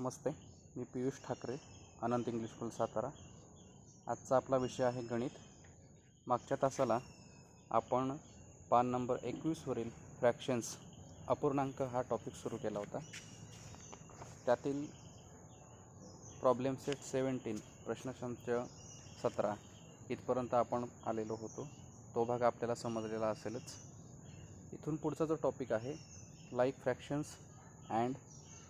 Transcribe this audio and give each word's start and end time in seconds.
नमस्ते 0.00 0.30
मी 0.76 0.84
Piyush 0.84 1.14
Thackeray 1.24 1.56
Anant 2.02 2.28
English 2.28 2.50
school 2.50 2.68
Satara. 2.70 3.08
आजचा 4.06 4.36
आपला 4.36 4.56
विषय 4.56 4.84
आहे 4.84 5.00
गणित. 5.02 5.30
मागच्या 6.26 6.56
तासाला 6.62 6.98
आपण 7.70 8.12
पान 8.70 8.86
नंबर 8.86 9.16
एकवीसवरील 9.22 9.90
फ्रॅक्शन्स 10.20 10.68
अपूर्णांक 11.28 11.82
हा 11.82 12.02
टॉपिक 12.10 12.34
सुरू 12.34 12.56
केला 12.56 12.78
होता. 12.78 12.98
त्यातील 14.46 14.84
प्रॉब्लेम 16.40 16.74
सेट 16.84 17.02
सेवन्टीन 17.02 17.58
प्रश्नसंच 17.84 18.48
सतरा 19.22 19.54
इथपर्यंत 20.10 20.54
आपण 20.54 20.84
आलेलो 21.06 21.36
होतो. 21.40 21.68
तो 22.14 22.24
भाग 22.24 22.42
आपल्याला 22.42 22.74
समजलेला 22.74 23.26
असेलच. 23.26 23.74
इथून 24.72 24.96
पुढचा 24.96 25.26
जो 25.26 25.36
टॉपिक 25.42 25.72
आहे 25.72 25.94
like 26.52 26.82
fractions 26.82 27.36
and 27.90 28.14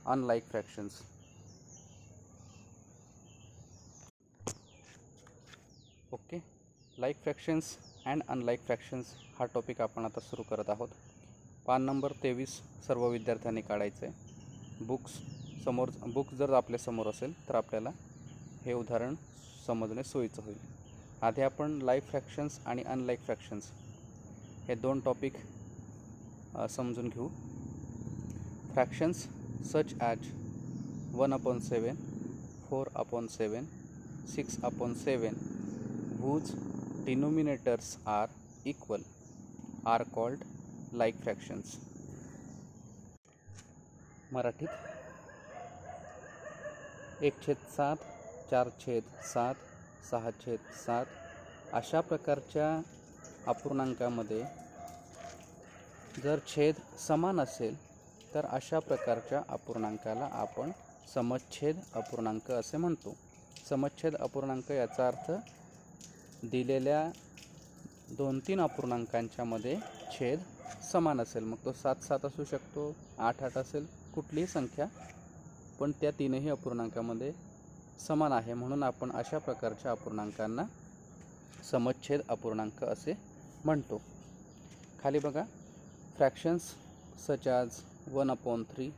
unlike 0.06 0.44
fractions 0.50 0.92
okay. 6.12 6.38
Like 6.98 7.16
fractions 7.22 7.64
and 8.06 8.22
unlike 8.28 8.60
fractions 8.66 9.06
हा 9.38 9.44
टॉपिक 9.54 9.80
आपण 9.80 10.04
आता 10.04 10.20
सुरू 10.20 10.42
करत 10.48 10.70
आहोत. 10.70 10.88
पान 11.66 11.82
नंबर 11.82 12.12
तेवीस 12.22 12.60
सर्व 12.86 13.06
विद्यार्थ्यांनी 13.08 13.60
काढायचं 13.60 14.06
आहे 14.06 14.84
बुक्स 14.86 15.12
समोर 15.64 15.90
बुक 16.14 16.32
जर 16.34 16.52
आपल्यासमोर 16.54 17.06
असेल 17.08 17.32
तर 17.48 17.54
आपल्याला 17.54 17.90
हे 18.64 18.72
उदाहरण 18.72 19.14
समजणे 19.66 20.02
सोयीचं 20.04 20.42
होईल. 20.42 20.56
आधी 21.22 21.42
आपण 21.42 21.78
लाईक 21.82 22.04
फ्रॅक्शन्स 22.10 22.58
आणि 22.66 22.82
अनलाईक 22.82 23.20
फ्रॅक्शन्स 23.24 23.70
हे 24.68 24.74
दोन 24.74 25.00
टॉपिक 25.04 25.36
समजून 26.70 27.08
घेऊ. 27.08 27.28
Fractions 28.72 29.26
such 29.72 29.94
as 30.00 30.28
one 31.14 31.34
upon 31.34 31.58
seven 31.60 31.96
four 32.68 32.88
upon 32.96 33.26
seven 33.28 33.64
six 34.34 34.62
upon 34.64 34.94
seven 34.94 35.34
whose 36.20 36.50
denominators 37.06 37.96
are 38.06 38.28
equal, 38.64 39.00
are 39.86 40.04
called 40.06 40.42
like 40.92 41.22
fractions. 41.22 41.76
मराठीत 44.32 44.68
एक 47.22 47.34
छेद 47.42 47.56
सात 47.70 48.02
चार 48.50 48.68
छेद 48.80 49.04
सात 49.24 49.54
सहा 50.10 50.30
छेद 50.44 50.58
सात 50.76 51.06
अशा 51.74 52.00
प्रकारच्या 52.00 52.68
अपूर्णांकामध्ये 53.46 54.42
जर 56.22 56.38
छेद 56.46 56.74
समान 56.98 57.40
असेल 57.40 57.74
तर 58.34 58.46
अशा 58.50 58.78
प्रकारच्या 58.78 59.40
अपूर्णांकाला 59.48 60.28
आपण 60.32 60.70
समच्छेद 61.14 61.80
अपूर्णांक 61.94 62.50
असे 62.50 62.76
म्हणतो 62.76 63.14
समच्छेद 63.68 64.16
अपूर्णांक 64.16 64.70
याचा 64.70 65.06
अर्थ 65.06 65.30
दिलेल्या 66.42 67.10
दोन 68.16 68.38
तीन 68.46 68.60
अपूर्णांकांच्यामध्ये 68.60 69.76
छेद 70.12 70.38
समान 70.82 71.20
असेल. 71.20 71.44
मग 71.44 71.56
तो 71.64 71.72
सात 71.72 72.04
सात 72.04 72.24
असू 72.24 72.44
शकतो 72.44 72.94
आठ 73.18 73.42
आठ 73.42 73.56
असेल 73.58 73.86
कुठलीही 74.14 74.46
संख्या 74.46 74.86
पण 75.80 75.92
त्या 76.00 76.10
तीनही 76.10 76.48
अपूर्णांकामध्ये 76.48 77.32
समान 78.06 78.32
आहे. 78.32 78.54
म्हणून 78.54 78.82
आपण 78.82 79.10
अशा 79.12 79.38
प्रकारच्या 79.38 79.90
अपूर्णांकांना 79.90 80.64
समच्छेद 81.70 82.20
अपूर्णांक 82.28 82.82
असे 82.84 83.14
म्हणतो. 83.64 84.00
खाली 85.02 85.18
बघा. 85.18 85.42
Fractions 86.16 86.62
such 87.26 87.46
as 87.48 87.80
one 88.12 88.30
upon 88.30 88.62
three 88.70 88.90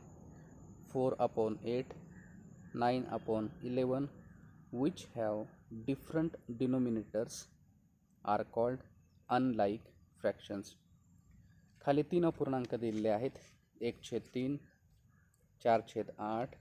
four 0.91 1.13
upon 1.19 1.55
eight 1.65 1.93
nine 2.73 3.03
upon 3.11 3.47
eleven 3.63 4.05
which 4.73 5.05
have 5.15 5.43
different 5.73 6.35
denominators 6.59 7.47
are 8.25 8.43
called 8.55 8.81
unlike 9.29 9.85
fractions. 10.21 10.65
खाली 11.81 12.03
तीन 12.03 12.25
अपूर्णांक 12.25 12.75
दिलेले 12.75 13.09
आहेत. 13.09 13.31
एक 13.81 14.03
छेद 14.03 14.21
तीन 14.35 14.57
चार 15.63 15.81
छेद 15.87 16.09
आठ 16.17 16.55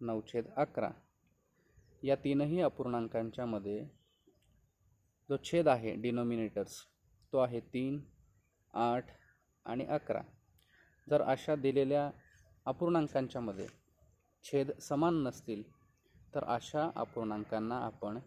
नऊ 0.00 0.20
छेद 0.32 0.46
अकरा. 0.56 0.90
या 2.02 2.16
तीनही 2.16 2.60
अपूर्णांकांच्यामध्ये 2.60 3.86
जो 5.28 5.36
छेद 5.44 5.68
आहे 5.68 5.94
डिनोमिनेटर्स 5.94 6.80
तो 7.32 7.38
आहे 7.38 7.60
तीन 7.60 8.00
आठ 8.74 9.06
आणि 9.64 9.84
अकरा. 9.84 10.22
जर 11.10 11.22
अशा 11.22 11.54
दिलेल्या 11.54 12.10
अपूर्णांकांच्यामध्ये 12.66 13.66
छेद 14.44 14.70
समान 14.80 15.22
नसतील 15.22 15.62
तर 16.36 16.44
अशा 16.44 16.82
अपूर्णांकांना 16.96 17.76
आपण 17.78 18.18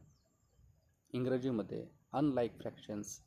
इंग्रजीमध्ये 1.14 1.84
अनलाईक 2.14 2.52
फ्रॅक्शन्स 2.62 3.20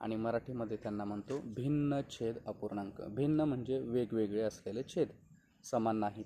आणि 0.00 0.16
मराठीमध्ये 0.16 0.76
त्यांना 0.76 1.04
म्हणतो 1.04 1.38
भिन्न 1.56 2.00
छेद 2.10 2.36
अपूर्णांक. 2.46 3.00
भिन्न 3.08 3.40
म्हणजे 3.40 3.78
वेगवेगळे 3.78 4.42
असलेले 4.42 4.82
छेद 4.88 5.08
समान 5.64 5.96
नाहीत. 5.96 6.24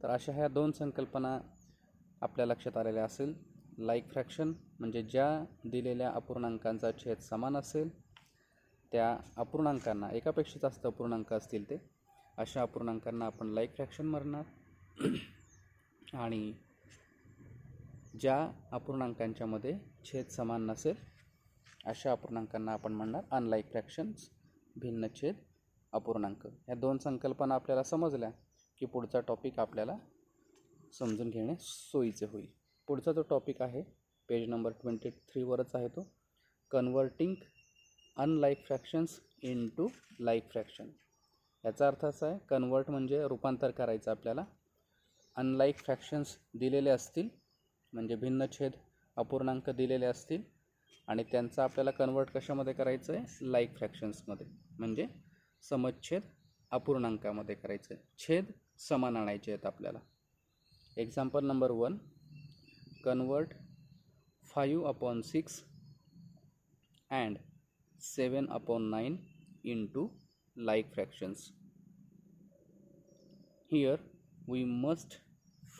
तर 0.00 0.10
अशा 0.10 0.32
ह्या 0.32 0.48
दोन 0.48 0.72
संकल्पना 0.72 1.38
आपल्या 2.22 2.46
लक्षात 2.46 2.76
आलेल्या 2.76 3.04
असेल. 3.04 3.34
लाईक 3.78 4.10
फ्रॅक्शन 4.10 4.52
म्हणजे 4.78 5.02
ज्या 5.02 5.28
दिलेल्या 5.64 6.10
अपूर्णांकांचा 6.10 6.90
छेद 6.98 7.18
समान 7.20 7.56
असेल 7.56 7.90
त्या 8.92 9.16
अपूर्णांकांना 9.36 10.10
एकापेक्षा 10.10 10.58
जास्त 10.62 10.86
अपूर्णांक 10.86 11.32
असतील 11.32 11.70
ते 11.70 11.78
अशा 12.38 12.62
अपूर्णांकांना 12.62 13.26
आपण 13.26 13.46
लाईक 13.46 13.74
फ्रॅक्शन 13.76 14.06
म्हणणार. 14.06 14.42
आणि 16.14 16.52
ज्या 18.14 18.36
अपूर्णांकांच्यामध्ये 18.72 19.72
छेद 20.04 20.26
समान 20.30 20.66
नसेल 20.66 20.96
अशा 21.86 22.12
अपूर्णांकांना 22.12 22.72
आपण 22.72 22.92
म्हणणार 22.92 23.24
अनलाईक 23.30 23.70
फ्रॅक्शन्स 23.70 24.28
भिन्न 24.76 25.06
छेद 25.14 25.36
अपूर्णांक. 25.92 26.46
ह्या 26.46 26.74
दोन 26.74 26.98
संकल्पना 26.98 27.54
आपल्याला 27.54 27.82
समजल्या 27.82 28.30
की 28.80 28.86
पुढचा 28.86 29.20
टॉपिक 29.20 29.58
आपल्याला 29.60 29.96
समजून 30.92 31.30
घेणे 31.30 31.54
सोयीचे 31.60 32.26
होईल. 32.26 32.46
पुढचा 32.88 33.12
जो 33.12 33.22
टॉपिक 33.22 33.62
आहे 33.62 33.82
पेज 34.28 34.48
नंबर 34.48 34.72
ट्वेंटी 34.72 35.10
थ्रीवरच 35.10 35.74
आहे 35.74 35.88
तो. 35.88 36.06
Converting 36.70 37.34
unlike 38.16 38.64
fractions 38.66 39.20
into 39.68 39.88
like 40.20 40.50
fraction 40.50 40.90
याचा 41.64 41.86
अर्थ 41.86 42.04
असा 42.04 42.26
आहे 42.26 42.38
कन्वर्ट 42.48 42.90
म्हणजे 42.90 43.26
रूपांतर 43.28 43.70
करायचं 43.70 44.10
आपल्याला. 44.10 44.44
अनलाईक 45.36 45.78
फ्रॅक्शन्स 45.78 46.36
दिलेले 46.54 46.90
असतील 46.90 47.28
म्हणजे 47.92 48.14
भिन्न 48.16 48.44
छेद 48.52 48.72
अपूर्णांक 49.16 49.70
दिलेले 49.70 50.06
असतील 50.06 50.42
आणि 51.08 51.24
त्यांचा 51.32 51.64
आपल्याला 51.64 51.90
कन्वर्ट 51.90 52.30
कशामध्ये 52.30 52.72
करायचं 52.72 53.14
आहे 53.14 53.50
लाईक 53.52 53.76
फ्रॅक्शन्समध्ये 53.76 54.46
म्हणजे 54.78 55.06
समच्छेद 55.62 56.22
अपूर्णांकामध्ये 56.70 57.54
करायचं 57.54 57.94
आहे 57.94 58.02
छेद 58.18 58.44
समान 58.78 59.16
आणायचे 59.16 59.52
आहेत 59.52 59.66
आपल्याला. 59.66 59.98
Example 60.96 61.44
number 61.44 61.70
one 61.70 61.96
convert 63.04 63.52
five 64.44 64.88
upon 64.88 65.20
six 65.22 65.62
and 67.10 67.38
seven 68.00 68.46
upon 68.50 68.90
nine 68.90 69.16
into 69.86 70.08
like 70.56 70.92
fractions 70.92 71.50
here 73.72 73.96
we 74.48 74.64
must 74.64 75.18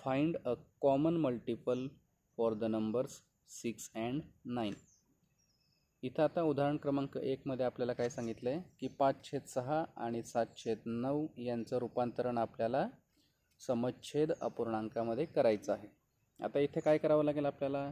find 0.02 0.36
a 0.44 0.54
common 0.80 1.16
multiple 1.16 1.86
for 2.38 2.54
the 2.54 2.64
numbers 2.64 3.20
six 3.48 3.90
and 3.94 4.22
nine 4.44 4.74
इथं 6.02 6.22
आता 6.22 6.42
उदाहरण 6.42 6.76
क्रमांक 6.76 7.16
एकमध्ये 7.16 7.66
आपल्याला 7.66 7.92
काय 7.92 8.08
सांगितलं 8.08 8.50
आहे 8.50 8.62
की 8.80 8.88
पाच 8.88 9.24
छेद 9.24 9.42
सहा 9.46 9.84
आणि 9.96 10.22
सात 10.22 10.46
छेद 10.56 10.78
नऊ 10.86 11.26
यांचं 11.38 11.78
रूपांतरण 11.78 12.38
आपल्याला 12.38 12.88
समच्छेद 13.60 14.32
अपूर्णांकामध्ये 14.40 15.24
करायचं 15.24 15.72
आहे. 15.72 15.88
आता 16.40 16.58
इथे 16.58 16.80
काय 16.80 16.98
करावं 16.98 17.24
लागेल 17.24 17.46
आपल्याला? 17.46 17.90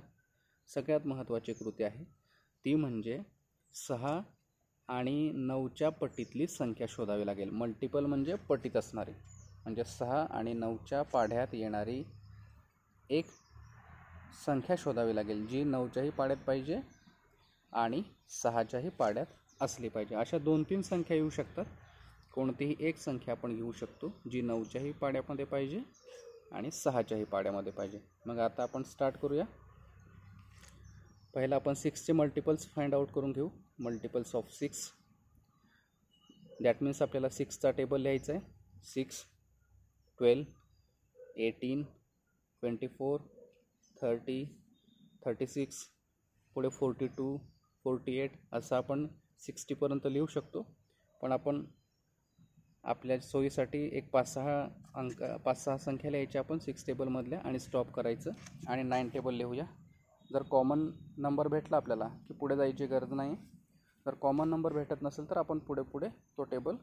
सगळ्यात 0.69 1.07
महत्त्वाची 1.07 1.53
कृती 1.53 1.85
आहे. 1.85 2.05
ती 2.65 2.75
म्हणजे 2.75 3.19
सहा 3.75 4.21
आणि 4.89 5.33
नऊच्या 5.35 5.91
पटीतली 5.91 6.47
संख्या 6.47 6.87
शोधावी 6.91 7.27
लागेल. 7.27 7.51
मल्टिपल 7.51 8.07
म्हणजे 8.07 8.35
पटीत 8.35 8.77
असणारी. 8.77 9.13
म्हणजे 9.65 9.85
सहा 9.85 10.27
आणि 10.31 10.53
नऊच्या 10.53 11.03
पाढ्यात 11.03 11.49
येणारी 11.53 12.03
एक 13.11 13.27
संख्या 14.35 14.77
शोधावी 14.79 15.15
लागेल. 15.15 15.47
जी 15.47 15.63
नऊच्याही 15.65 16.11
पाड्यात 16.11 16.45
पाहिजे 16.47 16.79
आणि 17.73 18.03
सहाच्याही 18.43 18.89
पाड्यात 18.89 19.27
असली 19.61 19.89
पाहिजे. 19.89 20.15
अशा 20.15 20.39
दोन 20.39 20.63
तीन 20.63 20.83
संख्या 20.83 21.17
येऊ 21.17 21.31
शकतात. 21.31 21.65
कोणतीही 22.35 22.77
एक 22.81 22.99
संख्या 22.99 23.35
आपण 23.35 23.55
घेऊ 23.57 23.73
शकतो. 23.73 24.13
जी 24.31 24.41
नऊच्याही 24.43 24.93
पाड्यामध्ये 24.93 25.45
पाहिजे 25.45 25.81
आणि 26.53 26.71
सहाच्याही 26.71 27.25
पाड्यामध्ये 27.25 27.73
पाहिजे. 27.73 27.99
मग 28.27 28.39
आता 28.39 28.63
आपण 28.63 28.83
स्टार्ट 28.83 29.17
करूया. 29.17 29.45
पहिला 31.35 31.57
आपण 31.57 31.75
सिक्सचे 31.75 32.13
मल्टिपल्स 32.13 32.67
फाइंड 32.67 32.95
आउट 32.95 33.11
करून 33.11 33.33
घेऊ. 33.33 33.49
Multiples 33.79 34.35
of 34.35 34.51
six 34.53 34.91
that 36.63 36.83
means 36.83 37.03
आपल्याला 37.03 37.29
सिक्सचा 37.29 37.71
टेबल 37.71 38.01
लिहायचा 38.01 38.33
आहे. 38.33 38.41
Six 38.85 39.25
twelve 40.19 41.21
eighteen 41.37 41.83
twenty 42.63 42.87
four 42.87 43.21
thirty 44.03 44.45
thirty 45.25 45.47
six 45.47 45.83
पुढे 46.57 46.69
फोर्टी 46.71 47.07
टू 47.19 47.37
फोर्टी 47.85 48.17
एट 48.21 48.33
असं 48.53 48.77
आपण 48.77 49.07
सिक्स्टीपर्यंत 49.41 50.07
लिहू 50.07 50.27
शकतो. 50.27 50.63
पण 51.21 51.33
आपण 51.33 51.65
आपल्या 52.85 53.19
सोयीसाठी 53.21 53.79
एक 53.99 54.11
पाच 54.11 54.33
सहा 54.33 54.61
अंक 54.95 55.23
पाच 55.45 55.65
सहा 55.65 55.77
संख्या 55.79 56.11
लिहायच्या 56.11 56.41
आपण 56.41 56.59
सिक्स 56.59 56.87
टेबलमधल्या 56.87 57.39
आणि 57.45 57.59
स्टॉप 57.61 57.91
करायचं 57.95 58.31
आणि 58.69 58.83
नाईन 58.83 59.09
टेबल 59.09 59.35
लिहूया. 59.35 59.65
जर 60.31 60.43
कॉमन 60.51 60.91
नंबर 61.19 61.49
भेटला 61.49 61.77
आपल्याला 61.77 62.09
की 62.29 62.35
पुढे 62.35 62.57
जायची 62.57 62.87
गरज 62.87 63.13
नाही 63.13 63.35
जर 64.07 64.15
कॉमन 64.21 64.49
नंबर 64.49 64.73
भेटत 64.73 65.03
नसेल 65.03 65.29
तर 65.31 65.37
आपण 65.37 65.59
पुढे 65.59 65.83
पुढे 65.83 66.09
तो 66.37 66.45
टेबल 66.45 66.77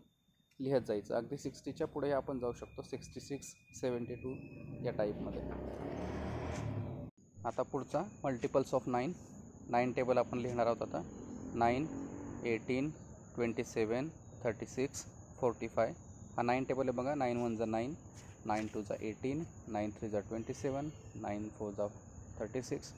लिहत 0.60 0.82
जायचं. 0.82 1.16
अगदी 1.16 1.38
सिक्स्टीच्या 1.38 1.88
पुढे 1.88 2.12
आपण 2.12 2.40
जाऊ 2.40 2.54
शकतो 2.54 2.82
सिक्स्टी 2.84 3.20
सिक्स 3.20 3.56
सेवन्टी 3.80 4.16
टू 4.16 4.36
या 4.86 4.92
टाईपमध्ये 4.98 5.42
आता 7.48 7.64
पुढचा 7.64 8.04
multiples 8.24 8.74
of 8.74 8.88
nine 8.88 9.12
nine 9.70 9.92
table 9.94 10.18
आपण 10.18 10.40
लिहिणार 10.40 10.66
आहोत 10.68 10.82
आता. 10.82 11.02
Nine 11.54 11.86
eighteen 12.46 12.90
twenty 13.36 13.64
seven 13.64 14.08
thirty 14.44 14.66
six 14.66 15.06
forty 15.38 15.68
five 15.68 15.92
हा 16.38 16.42
नाईन 16.44 16.64
टेबल 16.64 16.88
आहे 16.90 16.98
बघा. 16.98 17.14
नाईन 17.16 17.38
वन 17.44 17.56
जा 17.58 17.66
नाईन 17.68 17.94
नाईन 18.46 18.68
टू 18.74 18.82
जा 18.82 18.96
एटीन 19.02 19.44
नाईन 19.68 19.92
थ्री 19.92 20.10
जा 20.10 20.20
ट्वेंटी 20.30 20.54
सेवन 20.54 20.90
नाईन 21.18 21.48
फोर 21.50 21.72
जा 21.78 21.88
थर्टी 22.38 22.62
सिक्स 22.64 22.94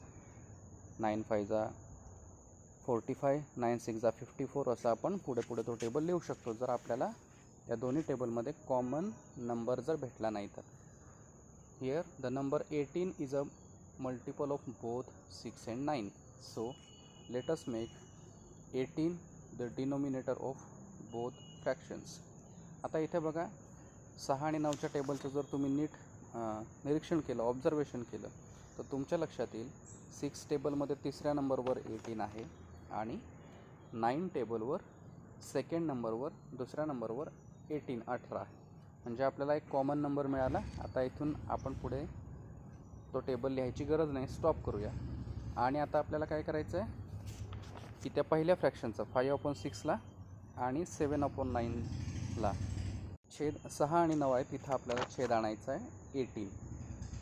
नाईन 0.99 1.21
फाय 1.23 1.45
जा 1.45 1.65
फोर्टी 2.83 3.13
फाय 3.13 3.39
नाईन 3.57 3.77
सिक्स 3.79 4.01
जा 4.01 4.09
फिफ्टी 4.11 4.45
फोर 4.45 4.69
असं 4.69 4.89
आपण 4.89 5.17
पुढे 5.25 5.41
पुढे 5.41 5.61
तो 5.67 5.75
टेबल 5.81 6.03
लिहू 6.03 6.19
शकतो. 6.27 6.53
जर 6.53 6.69
आपल्याला 6.69 7.09
या 7.67 7.75
दोन्ही 7.75 8.01
टेबलमध्ये 8.07 8.53
कॉमन 8.67 9.09
नंबर 9.39 9.79
जर 9.79 9.95
भेटला 9.97 10.29
नाही 10.29 10.47
तर. 10.55 10.61
Here 11.81 12.03
the 12.19 12.25
number 12.31 12.63
eighteen 12.73 13.11
is 13.19 13.35
a 13.35 13.41
multiple 13.99 14.51
of 14.51 14.69
both 14.81 15.09
six 15.33 15.67
and 15.69 15.83
nine 15.85 16.09
so 16.43 16.71
let 17.31 17.49
us 17.51 17.67
make 17.69 18.75
eighteen 18.75 19.17
the 19.57 19.69
denominator 19.75 20.37
of 20.41 20.63
both 21.11 21.41
fractions 21.63 22.17
आता 22.85 22.99
इथे 22.99 23.19
बघा 23.19 23.45
सहा 24.19 24.47
आणि 24.47 24.57
नऊच्या 24.57 24.89
टेबलचं 24.93 25.29
जर 25.29 25.51
तुम्ही 25.51 25.71
नीट 25.71 25.97
निरीक्षण 26.85 27.19
केलं 27.19 27.43
ऑब्झर्वेशन 27.43 28.03
केलं 28.11 28.27
तर 28.77 28.83
तुमच्या 28.91 29.17
लक्षात 29.19 29.55
येईल 29.55 29.69
सिक्स 30.19 30.45
टेबलमध्ये 30.49 30.95
तिसऱ्या 31.03 31.33
नंबरवर 31.33 31.77
एटीन 31.87 32.21
आहे 32.21 32.43
आणि 32.91 33.17
नाईन 33.93 34.27
टेबलवर 34.27 34.81
सेकंड 35.43 35.87
नंबरवर 35.87 36.31
दुसऱ्या 36.53 36.85
नंबरवर 36.85 37.29
एटीन 37.69 38.01
अठरा 38.07 38.39
आहे. 38.39 38.55
म्हणजे 39.03 39.23
आपल्याला 39.23 39.55
एक 39.55 39.69
कॉमन 39.71 39.97
नंबर 39.97 40.27
मिळाला. 40.27 40.59
आता 40.83 41.01
इथून 41.01 41.33
आपण 41.49 41.73
पुढे 41.73 42.03
तो 43.13 43.19
टेबल 43.19 43.51
लिहायची 43.51 43.83
गरज 43.85 44.09
नाही 44.11 44.27
स्टॉप 44.27 44.63
करूया. 44.65 44.89
आणि 45.57 45.79
आता 45.79 45.97
आपल्याला 45.99 46.25
काय 46.25 46.41
करायचं 46.41 46.77
आहे 46.77 46.97
की 48.03 48.09
त्या 48.09 48.23
पहिल्या 48.23 48.55
फ्रॅक्शनचा 48.55 49.03
फाईव्ह 49.03 49.33
अपॉन 49.33 49.53
सिक्सला 49.53 49.95
आणि 50.57 50.83
सेवन 50.87 51.23
अपॉन 51.23 51.51
नाईनला 51.51 52.51
छेद 53.31 53.57
सहा 53.69 54.01
आणि 54.01 54.15
नऊ 54.15 54.31
आहे 54.31 54.43
तिथं 54.43 54.73
आपल्याला 54.73 55.03
छेद 55.09 55.31
आणायचा 55.31 55.71
आहे 55.71 56.21
एटीन 56.21 56.49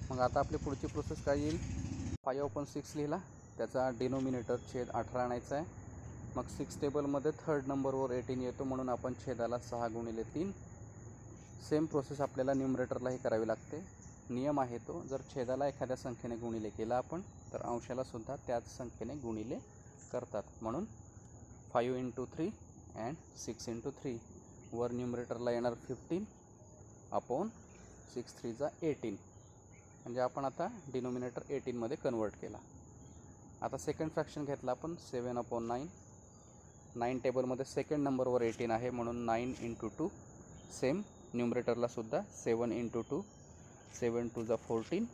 मग 0.09 0.19
आता 0.19 0.39
आपली 0.39 0.57
पुढची 0.57 0.87
प्रोसेस 0.87 1.21
काय 1.21 1.39
येईल? 1.39 1.57
फाईव्ह 2.23 2.45
अपॉन 2.45 2.65
सिक्स 2.65 2.95
लिहिला 2.95 3.17
त्याचा 3.57 3.89
डिनोमिनेटर 3.99 4.55
छेद 4.67 4.89
अठरा 4.89 5.23
आणायचा 5.23 5.55
आहे. 5.55 5.65
मग 6.35 6.47
सिक्स 6.47 6.79
टेबलमध्ये 6.81 7.31
थर्ड 7.37 7.67
नंबरवर 7.67 8.11
एटीन 8.13 8.41
येतो 8.41 8.63
म्हणून 8.63 8.89
आपण 8.89 9.13
छेदाला 9.19 9.57
सहा 9.59 9.87
गुणिले 9.87 10.23
तीन. 10.25 10.51
सेम 11.61 11.85
प्रोसेस 11.85 12.21
आपल्याला 12.21 12.53
न्युमरेटरलाही 12.53 13.17
करावी 13.17 13.47
लागते. 13.47 13.79
नियम 14.29 14.59
आहे 14.59 14.77
तो. 14.77 15.01
जर 15.09 15.21
छेदाला 15.33 15.67
एखाद्या 15.67 15.95
संख्येने 15.97 16.35
गुणिले 16.37 16.69
केला 16.69 16.97
आपण 16.97 17.21
तर 17.53 17.61
अंशाला 17.63 18.03
सुद्धा 18.03 18.35
त्याच 18.47 18.75
संख्येने 18.77 19.13
गुणिले 19.21 19.57
करतात. 20.11 20.43
म्हणून 20.61 20.85
five 21.73 21.99
into 21.99 22.25
three 22.33 22.47
and 22.95 23.15
six 23.37 23.69
into 23.69 23.91
three 24.01 24.17
वर 24.73 24.91
न्युमरेटरला 24.91 25.51
येणार 25.51 25.73
फिफ्टीन 25.87 26.23
अपॉन 27.11 27.47
सिक्स 28.13 28.39
थ्रीचा 28.39 28.67
एटीन 28.81 29.15
म्हणजे 30.03 30.19
आपण 30.21 30.45
आता 30.45 30.67
डिनोमिनेटर 30.91 31.51
एटीनमध्ये 31.53 31.97
कन्वर्ट 32.03 32.33
केला. 32.41 32.57
आता 33.61 33.77
सेकंड 33.77 34.11
फ्रॅक्शन 34.11 34.45
घेतला 34.45 34.71
आपण 34.71 34.95
सेवन 35.01 35.37
अपॉन 35.37 35.67
नाईन 35.67 35.87
नाईन 36.95 37.17
टेबलमध्ये 37.23 37.65
सेकंड 37.65 38.03
नंबरवर 38.03 38.41
एटीन 38.41 38.71
आहे 38.71 38.89
म्हणून 38.89 39.23
नाईन 39.25 39.53
इंटू 39.61 39.87
टू 39.97 40.07
सेम 40.79 41.01
न्युमरेटरला 41.33 41.87
सुद्धा 41.87 42.21
seven 42.35 42.71
into 42.71 43.01
two 43.09 43.21
seven 43.93 44.27
two 44.27 44.43
जा 44.43 44.55
फोर्टीन 44.57 45.05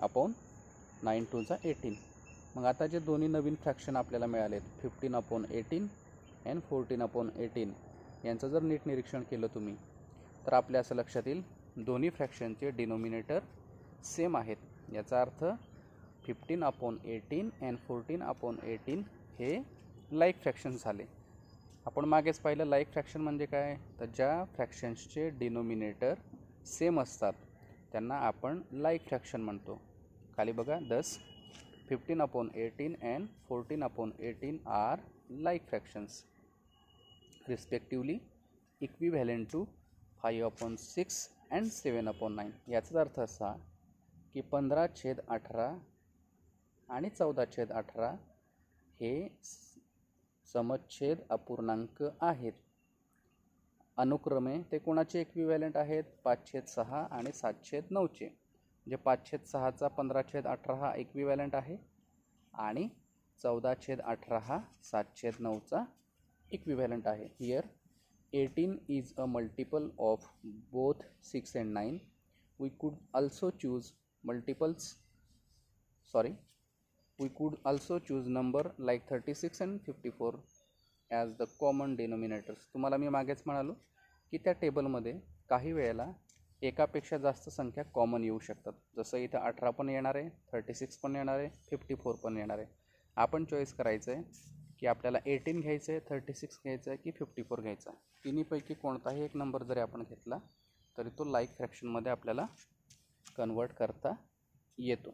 अपॉन 0.00 0.32
नाईन 1.02 1.24
टू 1.32 1.42
जा 1.42 1.56
एटीन. 1.64 1.94
मग 2.54 2.64
आता 2.64 2.86
जे 2.86 2.98
दोन्ही 3.00 3.28
नवीन 3.28 3.54
फ्रॅक्शन 3.54 3.96
आपल्याला 3.96 4.26
मिळालेत 4.26 4.60
fifteen 4.80 5.16
upon 5.16 5.44
eighteen 5.52 5.86
and 6.46 6.60
fourteen 6.60 7.02
upon 7.02 7.30
eighteen 7.38 7.72
यांचं 8.24 8.48
जर 8.48 8.62
नीट 8.62 8.86
निरीक्षण 8.86 9.22
केलं 9.30 9.46
तुम्ही 9.54 9.74
तर 10.44 10.52
आपल्या 10.52 10.80
असं 10.80 10.94
लक्षात 10.94 11.26
येईल 11.26 11.42
दोन्ही 11.76 12.10
फ्रॅक्शनचे 12.10 12.70
डिनोमिनेटर 12.70 13.38
सेम 14.04 14.36
आहेत. 14.36 14.56
याचा 14.88 15.20
अर्थ 15.20 15.44
fifteen 16.24 16.64
upon 16.64 16.96
eighteen 17.06 17.48
and 17.60 17.78
fourteen 17.78 18.22
upon 18.22 18.56
eighteen 18.64 19.02
हे 19.38 19.58
लाईक 20.10 20.40
फ्रॅक्शन 20.42 20.76
झाले. 20.76 21.04
आपण 21.86 22.04
मागेच 22.04 22.38
पाहिलं 22.40 22.64
लाईक 22.66 22.88
फ्रॅक्शन 22.92 23.20
म्हणजे 23.20 23.46
काय? 23.46 23.76
तर 24.00 24.06
ज्या 24.06 24.44
फ्रॅक्शन्सचे 24.54 25.28
डिनोमिनेटर 25.38 26.14
सेम 26.68 27.00
असतात 27.00 27.32
त्यांना 27.92 28.14
आपण 28.14 28.62
लाईक 28.72 29.06
फ्रॅक्शन 29.08 29.40
म्हणतो. 29.40 29.80
खाली 30.36 30.52
बघा 30.52 30.78
thus 30.80 31.18
fifteen 31.88 32.22
upon 32.22 32.48
eighteen 32.54 32.94
and 33.02 33.26
fourteen 33.48 33.84
upon 33.84 34.10
eighteen 34.18 34.58
are 34.66 34.98
like 35.30 35.68
fractions 35.68 36.24
respectively 37.48 38.18
equivalent 39.08 39.46
to 39.52 39.64
five 40.22 40.46
upon 40.46 40.76
six 40.76 41.28
and 41.50 41.66
seven 41.66 42.08
upon 42.08 42.32
nine 42.32 42.50
याचाच 42.68 42.96
अर्थ 42.96 43.20
असा 43.20 43.52
की 44.34 44.40
पंधरा 44.40 44.86
छेद 44.96 45.20
अठरा 45.28 45.78
आणि 46.88 47.08
चौदा 47.10 47.44
छेद 47.56 47.72
अठरा 47.72 48.10
हे 49.00 49.28
स- 49.42 49.78
समच्छेद 50.52 51.18
अपूर्णांक 51.30 52.02
आहेत. 52.20 52.52
अनुक्रमे 54.00 54.56
ते 54.72 54.78
कोणाचे 54.78 55.20
इक्विव्हॅलेंट 55.20 55.76
आहेत? 55.76 56.04
पाचशेत 56.24 56.68
सहा 56.68 57.06
आणि 57.12 57.32
सातशेत 57.34 57.90
नऊचे. 57.90 58.26
म्हणजे 58.26 58.96
पाचशेत 58.96 59.48
सहाचा 59.48 59.88
पंधरा 59.96 60.22
छेद 60.32 60.46
अठरा 60.46 60.74
हा 60.76 60.94
इक्विव्हॅलेंट 60.96 61.54
आहे. 61.54 61.76
आणि 62.54 62.88
चौदा 63.40 63.72
छेद 63.82 64.00
अठरा 64.02 64.38
हा 64.38 64.58
सातशेत 64.82 65.40
नऊचा 65.40 65.84
इक्विव्हॅलेंट 66.50 67.06
आहे. 67.08 67.26
Here 67.40 67.66
eighteen 68.32 68.76
is 68.88 69.12
a 69.18 69.24
multiple 69.26 69.88
of 69.98 70.28
both 70.72 71.02
six 71.24 71.56
and 71.56 71.72
nine 71.72 71.98
we 72.60 72.68
could 72.78 72.94
also 73.14 73.50
choose 73.60 73.90
multiples 74.24 74.88
sorry 76.14 76.32
we 77.18 77.28
could 77.36 77.54
also 77.66 77.98
choose 77.98 78.28
number 78.28 78.68
like 78.80 79.02
thirty 79.10 79.34
six 79.34 79.62
and 79.62 79.78
fifty 79.86 80.10
four 80.10 80.40
as 81.10 81.32
the 81.38 81.44
common 81.60 81.94
denominators 81.96 82.66
तुम्हाला 82.74 82.96
मी 82.96 83.08
मागेच 83.08 83.42
म्हणालो. 83.46 83.74
की 84.32 84.38
त्या 84.38 84.52
टेबलमध्ये 84.52 85.18
काही 85.50 85.72
वेळेला 85.72 86.10
एकापेक्षा 86.62 87.18
जास्त 87.18 87.48
संख्या 87.50 87.84
कॉमन 87.84 88.24
येऊ 88.24 88.38
शकतात. 88.38 88.72
जसं 88.96 89.16
इथं 89.16 89.38
अठरा 89.38 89.70
पण 89.70 89.88
येणार 89.88 90.14
आहे 90.14 90.28
थर्टी 90.52 90.74
सिक्स 90.74 90.96
पण 90.98 91.16
येणार 91.16 91.38
आहे 91.38 91.48
फिफ्टी 91.70 91.94
फोर 91.94 92.14
पण 92.14 92.36
येणार 92.36 92.58
आहे. 92.58 92.66
आपण 93.16 93.44
चॉईस 93.44 93.72
करायचं 93.74 94.12
आहे 94.12 94.22
की 94.80 94.86
आपल्याला 94.86 95.18
एटीन 95.26 95.60
घ्यायचं 95.60 95.92
आहे 95.92 96.00
थर्टी 96.10 96.34
सिक्स 96.34 96.58
घ्यायचं 96.64 96.90
आहे 96.90 96.98
की 96.98 97.10
फिफ्टी 97.10 97.42
फोर 97.42 97.60
घ्यायचा 97.60 97.90
आहे 97.90 97.98
तिन्हीपैकी 98.24 98.74
कोणताही 98.74 99.24
एक 99.24 99.36
नंबर 99.36 99.62
जरी 99.62 99.80
आपण 99.80 100.02
घेतला 100.02 100.38
तरी 100.98 101.08
तो 101.18 101.24
लाईक 101.24 101.56
फ्रॅक्शनमध्ये 101.56 102.12
आपल्याला 102.12 102.46
कन्वर्ट 103.36 103.72
करता 103.72 104.12
येतो. 104.78 105.10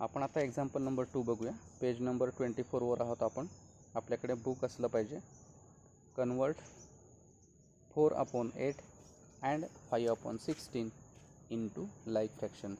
आपण 0.00 0.22
आता 0.22 0.40
एक्झाम्पल 0.40 0.82
नंबर 0.82 1.04
टू 1.04 1.22
बघूया. 1.22 1.52
पेज 1.80 2.00
नंबर 2.00 2.28
ट्वेंटी 2.28 2.62
फोरवर 2.62 3.00
आहोत 3.00 3.22
आपण. 3.22 3.46
आपल्याकडे 3.94 4.34
बुक 4.34 4.64
असलं 4.64 4.86
पाहिजे. 4.86 5.18
Convert 6.16 6.56
four 7.94 8.12
upon 8.14 8.50
eight 8.58 8.80
and 9.42 9.64
five 9.90 10.10
upon 10.10 10.36
sixteen 10.36 11.68
to 11.68 11.86
like 12.06 12.30
fractions 12.30 12.78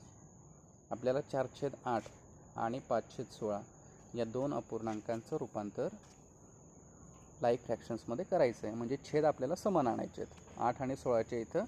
आपल्याला 0.90 1.20
चार 1.32 1.46
छेद 1.60 1.74
आठ 1.84 2.02
आणि 2.56 2.78
पाच 2.88 3.16
छेद 3.16 3.26
सोळा 3.30 3.60
या 4.14 4.24
दोन 4.24 4.54
अपूर्णांकांचं 4.54 5.36
रूपांतर 5.36 5.88
लाईक 7.42 7.60
फ्रॅक्शन्समध्ये 7.66 8.24
करायचं 8.30 8.66
आहे. 8.66 8.76
म्हणजे 8.76 8.96
छेद 9.04 9.24
आपल्याला 9.24 9.54
समान 9.54 9.86
आणायचे 9.86 10.22
आहेत. 10.22 10.34
आठ 10.58 10.80
आणि 10.82 10.96
सोळाच्या 10.96 11.38
इथं 11.38 11.64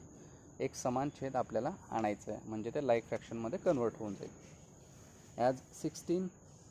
एक 0.61 0.75
समान 0.75 1.09
छेद 1.21 1.37
आपल्याला 1.37 1.71
आणायचं 1.91 2.33
आहे. 2.33 2.41
म्हणजे 2.49 2.71
ते 2.75 2.87
लाईक 2.87 3.05
फ्रॅक्शनमध्ये 3.05 3.59
कन्वर्ट 3.59 3.95
होऊन 3.99 4.15
जाईल. 4.15 4.31
As 5.39 5.61
sixteen 5.81 6.27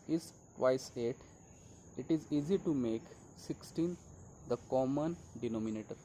is 0.08 0.32
twice 0.58 0.92
eight 0.98 2.00
it 2.00 2.12
is 2.12 2.26
easy 2.32 2.58
to 2.58 2.74
make 2.74 3.08
sixteen 3.48 3.94
the 4.50 4.54
common 4.70 5.14
denominator 5.42 5.96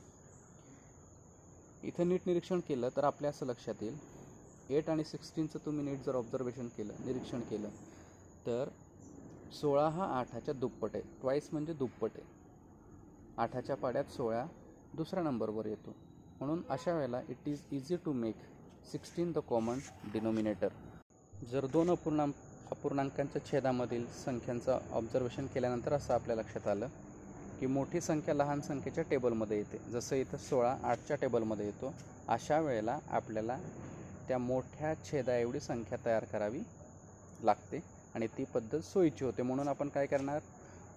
इथं 1.87 2.09
नीट 2.09 2.27
निरीक्षण 2.27 2.61
केलं 2.61 2.89
तर 2.97 3.05
आपल्या 3.05 3.31
असं 3.31 3.47
लक्षात 3.47 3.83
येईल. 3.83 3.97
एट 4.69 4.89
आणि 4.91 5.05
सिक्स्टीनचं 5.05 5.59
तुम्ही 5.67 5.85
नीट 5.85 6.05
जर 6.07 6.15
ऑब्झर्वेशन 6.17 6.69
केलं 6.69 6.93
निरीक्षण 7.01 7.41
केलं 7.51 7.69
तर 8.47 8.69
सोळा 9.53 9.89
हा 9.89 10.05
आठाच्या 10.19 10.55
दुप्पट 10.55 10.95
आहे. 10.95 11.03
ट्वाईस 11.21 11.49
म्हणजे 11.53 11.73
दुप्पट 11.75 12.11
आहे. 12.15 12.25
आठाच्या 13.39 13.77
पाड्यात 13.77 14.13
सोळा 14.13 14.45
दुसऱ्या 14.93 15.23
नंबरवर 15.23 15.67
येतो. 15.67 15.95
म्हणून 16.41 16.63
अशा 16.71 16.93
वेळेला 16.95 17.21
it 17.29 17.49
is 17.49 17.61
easy 17.73 17.97
to 18.05 18.13
make 18.15 18.37
sixteen 18.85 19.33
the 19.33 19.39
common 19.49 19.79
denominator 20.13 20.69
जर 21.43 21.67
दोन 21.67 21.91
अपूर्णांक 21.91 22.35
अपूर्णांकांच्या 22.73 23.45
छेदामधील 23.45 24.07
संख्यांचं 24.15 24.79
ऑब्झर्वेशन 24.91 25.47
केल्यानंतर 25.47 25.93
असं 25.93 26.15
आपल्या 26.15 26.37
लक्षात 26.37 26.67
आलं 26.69 26.89
की 27.61 27.67
मोठी 27.67 28.01
संख्या 28.01 28.35
लहान 28.35 28.61
संख्येच्या 28.61 29.05
टेबलमध्ये 29.11 29.59
येते. 29.59 29.79
जसं 29.93 30.17
इथं 30.17 30.37
सोळा 30.39 30.77
आठच्या 30.83 31.17
टेबलमध्ये 31.17 31.67
येतो 31.67 31.93
अशा 32.29 32.61
वेळेला 32.61 32.99
आपल्याला 33.09 33.59
त्या 34.29 34.39
मोठ्या 34.39 34.93
छेदाएवढी 35.05 35.61
संख्या 35.61 35.99
तयार 36.05 36.25
करावी 36.25 36.61
लागते 37.41 37.81
आणि 38.15 38.27
ती 38.39 38.45
पद्धत 38.45 38.81
सोयीची 38.85 39.25
होते. 39.25 39.43
म्हणून 39.43 39.69
आपण 39.69 39.89
काय 39.89 40.07
करणार? 40.07 40.41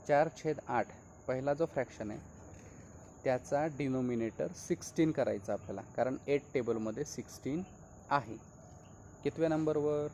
चार 0.08 0.30
छेद 0.38 0.60
आठ 0.68 0.88
पहिला 1.28 1.54
जो 1.54 1.66
फ्रॅक्शन 1.66 2.12
आहे 2.12 2.20
त्याचा 3.24 3.66
डिनोमिनेटर 3.78 4.48
सिक्स्टीन 4.58 5.12
करायचा 5.12 5.54
आपल्याला. 5.54 5.82
कारण 5.96 6.16
एट 6.28 6.42
टेबलमध्ये 6.54 7.04
सिक्स्टीन 7.06 7.62
आहे. 8.10 8.38
कितव्या 9.24 9.50
नंबरवर? 9.50 10.08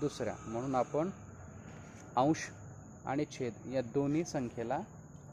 दुसऱ्या. 0.00 0.34
म्हणून 0.46 0.74
आपण 0.74 1.10
अंश 2.16 2.48
आणि 3.06 3.24
छेद 3.30 3.66
या 3.72 3.82
दोन्ही 3.94 4.24
संख्येला 4.24 4.78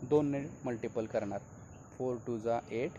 दोनने 0.10 0.40
मल्टिपल 0.66 1.06
करणार. 1.08 1.40
फोर 1.98 2.18
टू 2.28 2.38
जा 2.38 2.60
एट 2.72 2.92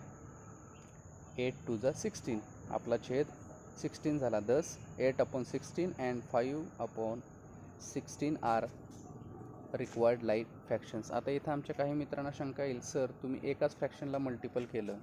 एट 1.41 1.55
टू 1.67 1.77
जा 1.77 1.93
सिक्स्टीन 1.93 2.39
आपला 2.73 2.97
छेद 3.09 3.27
सिक्स्टीन 3.81 4.19
झाला 4.19 4.41
thus 4.41 4.77
eight 4.99 5.21
upon 5.21 5.45
sixteen 5.45 5.93
and 5.99 6.21
five 6.33 6.83
upon 6.83 7.21
sixteen 7.83 8.37
are 8.43 8.65
required 9.75 10.23
like 10.23 10.47
fractions 10.67 11.11
आता 11.13 11.31
इथं 11.31 11.53
आमच्या 11.53 11.75
काही 11.75 11.93
मित्रांना 11.93 12.31
शंका 12.35 12.65
येईल. 12.65 12.81
सर 12.81 13.11
तुम्ही 13.23 13.51
एकाच 13.51 13.77
फ्रॅक्शनला 13.77 14.19
मल्टिपल 14.19 14.65
केलं. 14.65 14.99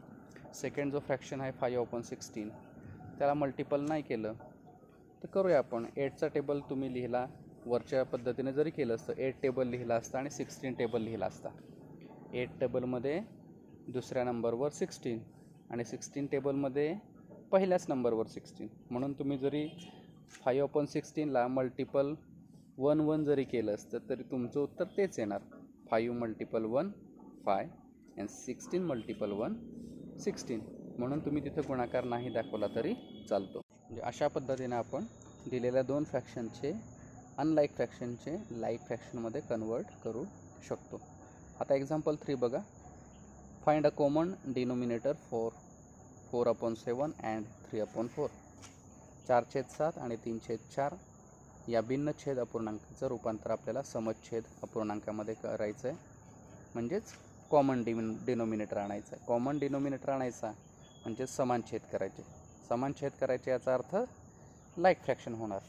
सेकंड 0.54 0.92
जो 0.92 1.00
फ्रॅक्शन 1.00 1.42
आहे 1.42 1.52
फाईव्ह 1.52 1.86
अपॉन 1.86 2.02
सिक्स्टीन 2.02 2.50
त्याला 3.18 3.34
मल्टिपल 3.34 3.82
नाही 3.82 4.02
केलं. 4.02 4.34
तर 5.24 5.28
करूया 5.28 5.58
आपण. 5.58 5.86
एटचा 5.98 6.28
टेबल 6.28 6.60
तुम्ही 6.70 6.94
लिहिला. 6.94 7.26
वरच्या 7.66 8.04
पद्धतीने 8.04 8.54
जरी 8.54 8.70
केलं 8.70 8.96
असतं 8.96 9.14
एट 9.18 9.36
टेबल 9.42 9.68
लिहिला 9.68 9.96
असता 9.96 10.18
आणि 10.20 10.30
सिक्स्टीन 10.30 10.74
टेबल 10.74 11.02
लिहिला 11.02 11.26
असता. 11.26 11.50
एट 12.34 12.50
टेबलमध्ये 12.60 13.20
दुसऱ्या 13.88 14.24
नंबरवर 14.24 14.70
सिक्स्टीन 14.72 15.20
आणि 15.70 15.84
सिक्स्टीन 15.86 16.26
टेबलमध्ये 16.32 16.94
पहिल्याच 17.52 17.86
नंबरवर 17.90 18.28
सिक्स्टीन. 18.28 18.68
म्हणून 18.92 19.14
तुम्ही 19.20 19.38
जरी 19.38 19.68
फाईव्ह 20.44 20.68
अपॉन 20.68 20.86
सिक्स्टीनला 20.86 21.48
मल्टिपल 21.48 22.14
वन 22.78 23.00
वन 23.00 23.24
जरी 23.24 23.44
केलं 23.44 23.74
असतं 23.74 24.10
तरी 24.10 24.24
तुमचं 24.32 24.60
उत्तर 24.60 24.84
तेच 24.98 25.20
येणार. 25.20 25.40
Five 25.90 26.18
multiple 26.20 26.66
one 26.66 26.90
five 27.46 27.68
and 28.18 28.30
sixteen 28.30 28.84
multiple 28.86 29.32
one 29.32 29.54
sixteen. 30.20 30.60
म्हणून 30.98 31.20
तुम्ही 31.20 31.44
तिथं 31.44 31.62
गुणाकार 31.68 32.04
नाही 32.04 32.30
दाखवला 32.30 32.68
तरी 32.76 32.94
चालतो. 33.30 33.60
म्हणजे 33.60 34.02
अशा 34.02 34.28
पद्धतीने 34.28 34.76
आपण 34.76 35.06
दिलेल्या 35.50 35.82
दोन 35.84 36.04
फ्रॅक्शनचे 36.04 36.74
अनलाईक 37.38 37.72
फ्रॅक्शनचे 37.76 38.38
लाईक 38.62 38.80
फ्रॅक्शनमध्ये 38.80 39.42
कन्वर्ट 39.50 40.02
करू 40.04 40.24
शकतो. 40.68 41.02
आता 41.60 41.76
एक्झाम्पल 41.76 42.16
थ्री 42.16 42.36
बघा. 42.36 42.60
Find 43.66 43.86
a 43.86 43.90
common 43.98 44.34
denominator 44.54 45.14
four 45.30 45.52
four 46.32 46.48
upon 46.48 46.76
seven 46.76 47.12
and 47.24 47.46
three 47.66 47.80
upon 47.80 48.08
four 48.08 48.30
चार 49.28 49.44
छेद 49.54 49.66
सात 49.70 49.98
आणि 49.98 50.16
तीन 50.16 50.40
छेद 50.40 50.60
चार. 50.76 50.96
या 51.68 51.82
भिन्न 51.82 52.12
छेद 52.20 52.40
अपूर्णांकाचं 52.40 53.08
रूपांतर 53.08 53.52
आपल्याला 53.52 53.82
समच्छेद 53.84 54.44
अपूर्णांकामध्ये 54.64 55.34
करायचं 55.34 55.88
आहे 55.88 55.98
म्हणजेच 56.74 57.14
कॉमन 57.52 57.84
डिमिन 57.84 58.16
डिनोमिनेटर 58.26 58.78
आणायचं 58.78 59.16
आहे 59.16 59.26
कॉमन 59.28 59.58
डिनोमिनेटर 59.60 60.10
आणायचा 60.10 60.52
म्हणजे 61.04 61.28
समान 61.28 61.62
छेद 61.72 61.82
करायचे. 61.92 62.24
समान 62.70 62.94
छेद 63.00 63.12
करायचे 63.20 63.52
याचा 63.52 63.74
अर्थ 63.74 63.96
लाईक 64.78 65.04
फ्रॅक्शन 65.04 65.34
होणार. 65.34 65.60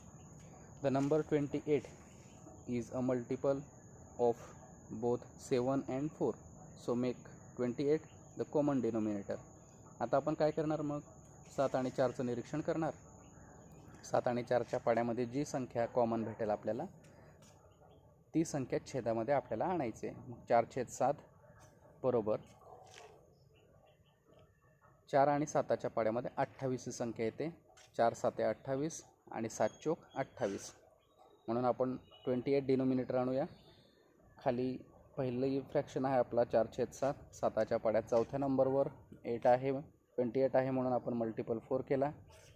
The 0.83 0.87
number 0.87 1.21
twenty 1.21 1.61
eight 1.67 1.83
is 2.69 2.91
a 2.93 3.01
multiple 3.01 3.59
of 4.21 4.37
both 5.01 5.19
seven 5.41 5.81
and 5.89 6.09
four 6.11 6.35
so 6.85 6.95
make 6.95 7.17
twenty 7.57 7.87
eight 7.89 8.01
the 8.39 8.43
common 8.53 8.81
denominator 8.81 9.37
आता 10.01 10.17
आपण 10.17 10.35
काय 10.35 10.51
करणार 10.51 10.81
मग? 10.83 11.01
सात 11.57 11.75
आणि 11.75 11.91
चारचं 11.91 12.27
निरीक्षण 12.27 12.61
करणार. 12.61 12.93
सात 14.05 14.29
आणि 14.29 14.43
चारच्या 14.43 14.81
पाड्यामध्ये 14.81 15.27
जी 15.27 15.45
संख्या 15.45 15.87
कॉमन 15.87 16.25
भेटेल 16.25 16.51
आपल्याला 16.51 16.85
ती 18.35 18.45
संख्या 18.45 18.79
छेदामध्ये 18.87 19.35
आपल्याला 19.35 19.65
आणायची 19.65 20.07
आहे. 20.07 20.31
मग 20.31 20.39
चार 20.49 20.65
छेद 20.75 20.87
सात 20.89 21.15
बरोबर 22.03 22.37
चार 25.13 25.29
आणि 25.29 25.47
साताच्या 25.47 25.91
पाड्यामध्ये 25.91 26.31
अठ्ठावीस 26.37 26.85
ही 26.87 26.93
संख्या 26.93 27.25
येते. 27.27 27.51
चार 27.97 28.15
साते 28.15 28.43
अठ्ठावीस 28.43 29.03
आणि 29.33 29.49
सात 29.49 29.69
चोक 29.85 29.99
अठ्ठावीस. 30.17 30.71
म्हणून 31.47 31.65
आपण 31.65 31.97
ट्वेंटी 32.25 32.53
एट 32.53 32.67
डिनोमिनेटर 32.67 33.15
आणूया. 33.15 33.45
खाली 34.45 34.77
पहिलंही 35.17 35.61
फ्रॅक्शन 35.73 36.05
आहे 36.05 36.19
आपला 36.19 36.45
चार 36.45 36.67
छेद 36.77 36.93
सात. 36.93 37.15
साताच्या 37.35 37.79
पाड्यात 37.79 38.03
चौथ्या 38.11 38.39
नंबरवर 38.39 38.89
एट 39.25 39.47
आहे 39.47 39.73
ट्वेंटी 39.73 40.41
एट 40.41 40.57
आहे 40.57 40.71
म्हणून 40.71 40.93
आपण 40.93 41.13
मल्टिपल 41.15 41.59
फोर 41.69 41.81
केला. 41.89 42.11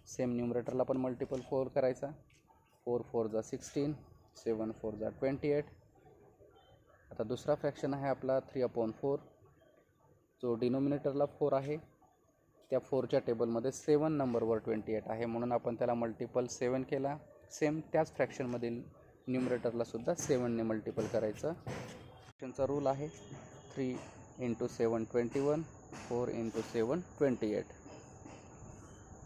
सेम 0.07 0.33
न्युमरेटरला 0.35 0.83
पण 0.83 0.97
मल्टिपल 0.97 1.41
फोर 1.49 1.67
करायचा. 1.75 2.07
फोर 2.85 3.01
फोर 3.11 3.27
जा 3.27 3.41
सिक्स्टीन 3.41 3.93
सेवन 4.35 4.71
फोर 4.81 4.95
जा 4.95 5.09
ट्वेंटी 5.19 5.49
एट 5.51 5.65
आता 7.11 7.23
दुसरा 7.23 7.55
फ्रॅक्शन 7.55 7.93
आहे 7.93 8.07
आपला 8.07 8.39
थ्री 8.51 8.61
अपॉन 8.61 8.91
फोर 9.01 9.19
जो 10.43 10.53
डिनोमिनेटरला 10.55 11.25
फोर 11.39 11.53
आहे 11.53 11.77
त्या 12.71 12.79
फोरच्या 12.79 13.19
टेबलमध्ये 13.27 13.71
सेवन 13.71 14.17
नंबरवर 14.17 14.57
ट्वेंटी 14.57 14.93
एट 14.93 15.07
आहे 15.09 15.25
म्हणून 15.25 15.51
आपण 15.51 15.75
त्याला 15.75 15.93
मल्टिपल 15.93 16.45
सेवन 16.49 16.83
केला. 16.83 17.17
सेम 17.51 17.79
त्याच 17.93 18.13
फ्रॅक्शनमधील 18.15 18.81
न्युमरेटरलासुद्धा 19.27 20.13
सेवनने 20.15 20.63
मल्टिपल 20.63 21.05
करायचं. 21.13 21.53
फ्रॅक्शनचा 21.53 22.65
रूल 22.67 22.87
आहे 22.87 23.07
three 23.73 23.95
into 24.45 24.67
seven 24.67 25.03
twenty 25.11 25.39
one 25.39 25.61
four 26.09 26.29
into 26.29 26.61
seven 26.71 26.99
twenty 27.17 27.51
eight 27.55 27.73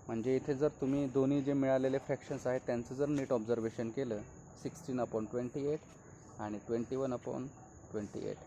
म्हणजे 0.07 0.35
इथे 0.35 0.53
जर 0.55 0.67
तुम्ही 0.81 1.05
दोन्ही 1.13 1.41
जे 1.41 1.53
मिळालेले 1.53 1.97
फ्रॅक्शन्स 2.05 2.47
आहेत 2.47 2.61
त्यांचं 2.65 2.95
जर 2.95 3.07
नीट 3.09 3.33
ऑब्झर्वेशन 3.33 3.89
केलं 3.95 4.21
सिक्स्टीन 4.63 4.99
अपॉन 5.01 5.25
ट्वेंटी 5.31 5.65
एट 5.73 6.41
आणि 6.41 6.57
twenty 6.67 6.95
one 6.95 7.13
upon 7.13 7.47
twenty 7.91 8.27
eight 8.29 8.37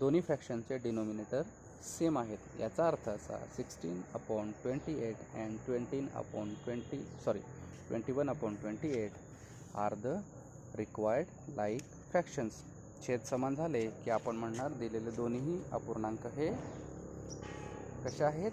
दोन्ही 0.00 0.20
फ्रॅक्शनचे 0.20 0.76
डिनोमिनेटर 0.82 1.42
सेम 1.84 2.18
आहेत. 2.18 2.38
याचा 2.60 2.86
अर्थ 2.88 3.08
असा 3.08 3.38
sixteen 3.56 4.00
upon 4.14 4.50
twenty 4.62 4.92
eight 5.04 5.16
and 5.34 5.58
twenty 5.66 6.06
upon 6.14 6.54
twenty 6.64 7.02
sorry 7.24 7.40
twenty 7.88 8.12
one 8.12 8.30
upon 8.30 8.54
twenty 8.60 8.90
eight 8.98 9.12
are 9.78 9.94
the 10.04 10.20
required 10.76 11.56
like 11.56 11.82
fractions 12.10 12.52
छेद 13.02 13.20
समान 13.20 13.54
झाले 13.54 13.84
की 14.04 14.10
आपण 14.10 14.36
म्हणणार 14.36 14.72
दिलेले 14.72 15.10
दोन्हीही 15.10 15.58
अपूर्णांक 15.72 16.26
हे 16.26 16.48
कसे 18.04 18.24
आहेत? 18.24 18.50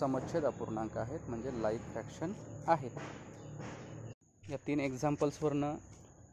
समच्छेद 0.00 0.44
अपूर्णांक 0.44 0.96
आहेत 0.98 1.28
म्हणजे 1.28 1.50
लाईक 1.62 1.80
फ्रॅक्शन 1.82 2.32
आहेत. 2.66 2.98
या 4.42 4.56
तीन 4.66 4.80
एक्झाम्पल्सवरनं 4.80 5.76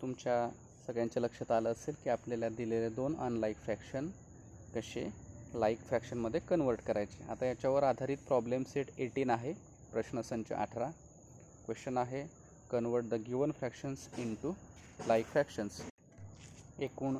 तुमच्या 0.01 0.47
सगळ्यांच्या 0.87 1.21
लक्षात 1.23 1.51
आलं 1.51 1.71
असेल 1.71 1.95
की 2.03 2.09
आपल्याला 2.09 2.49
दिलेले 2.49 2.89
दोन 2.89 3.15
अनलाईक 3.19 3.57
फ्रॅक्शन 3.57 4.07
कसे 4.75 5.07
लाईक 5.53 5.79
फ्रॅक्शनमध्ये 5.79 6.39
कन्वर्ट 6.39 6.81
करायचे. 6.81 7.23
आता 7.23 7.45
याच्यावर 7.45 7.83
आधारित 7.83 8.17
प्रॉब्लेम 8.27 8.63
सेट 8.63 8.89
एटीन 8.97 9.29
आहे. 9.29 9.53
प्रश्नसंच 9.91 10.51
अठरा. 10.51 10.89
क्वेश्चन 11.65 11.97
आहे 11.97 12.23
convert 12.71 13.05
the 13.05 13.13
given 13.25 13.51
fractions 13.51 14.07
into 14.43 14.53
like 14.99 15.25
fractions 15.25 15.81
एकूण 16.81 17.17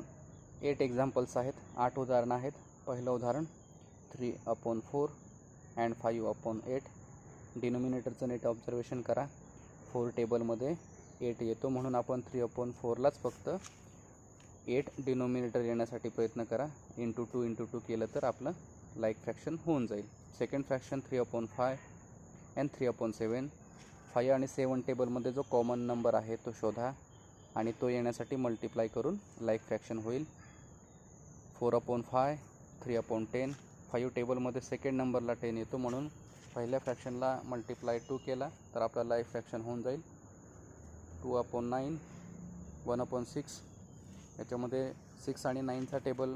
एट 0.62 0.82
एक्झाम्पल्स 0.82 1.36
आहेत. 1.36 1.52
आठ 1.76 1.98
उदाहरणं 1.98 2.34
आहेत. 2.34 2.52
पहिलं 2.86 3.10
उदाहरण 3.10 3.44
three 4.12 4.32
upon 4.46 4.80
four 4.90 5.08
and 5.76 5.94
five 6.02 6.28
upon 6.28 6.60
eight 6.66 6.82
डिनोमिनेटरचं 7.60 8.28
नेट 8.28 8.46
ऑब्झर्वेशन 8.46 9.00
करा. 9.02 9.26
फोर 9.92 10.10
टेबलमध्ये 10.16 10.74
एट 11.28 11.42
येतो. 11.42 11.68
म्हणून 11.68 11.94
आपण 11.94 12.20
थ्री 12.30 12.40
अपॉन 12.40 12.72
फोरलाच 12.80 13.18
फक्त 13.22 13.48
एट 14.68 14.88
डिनोमिनेटर 15.04 15.64
येण्यासाठी 15.64 16.08
प्रयत्न 16.08 16.44
करा. 16.44 16.66
इंटू 16.98 17.24
टू 17.32 17.42
इंटू 17.44 17.64
टू 17.72 17.78
केलं 17.88 18.06
तर 18.14 18.24
आपलं 18.24 18.52
लाईक 18.96 19.16
फ्रॅक्शन 19.22 19.56
होऊन 19.64 19.86
जाईल. 19.86 20.06
Second 20.38 20.64
fraction 20.64 21.00
three 21.08 21.18
upon 21.18 21.46
five 21.46 21.76
and 22.56 22.68
three 22.74 22.86
upon 22.86 23.12
seven 23.12 23.48
five 24.16 24.28
आणि 24.30 24.46
सेवन 24.46 24.80
टेबलमध्ये 24.80 25.30
जो 25.32 25.42
कॉमन 25.50 25.78
नंबर 25.86 26.14
आहे 26.14 26.36
तो 26.44 26.50
शोधा 26.60 26.90
आणि 27.56 27.72
तो 27.80 27.88
येण्यासाठी 27.88 28.36
मल्टिप्लाय 28.36 28.86
करून 28.88 29.16
लाईक 29.40 29.60
फ्रॅक्शन 29.62 29.98
होईल. 30.04 30.24
Four 31.56 31.74
upon 31.74 32.02
five 32.02 32.36
three 32.82 32.96
upon 32.96 33.24
ten. 33.32 33.52
Five 33.90 34.12
टेबलमध्ये 34.16 34.60
सेकंड 34.60 34.96
नंबरला 34.96 35.32
टेन 35.42 35.58
येतो 35.58 35.76
म्हणून 35.76 36.06
पहिल्या 36.54 36.78
फ्रॅक्शनला 36.78 37.36
मल्टिप्लाय 37.44 37.98
टू 38.08 38.16
केला 38.26 38.48
तर 38.74 38.82
आपला 38.82 39.02
लाईफ 39.04 39.30
फ्रॅक्शन 39.30 39.60
होऊन 39.60 39.82
जाईल. 39.82 40.00
Two 41.22 41.34
upon 41.34 41.68
nine 41.70 41.96
one 42.86 43.00
upon 43.00 43.24
six. 43.24 43.60
याच्यामध्ये 44.38 44.90
सिक्स 45.24 45.44
आणि 45.46 45.60
नाईनचा 45.60 45.98
टेबल 45.98 46.34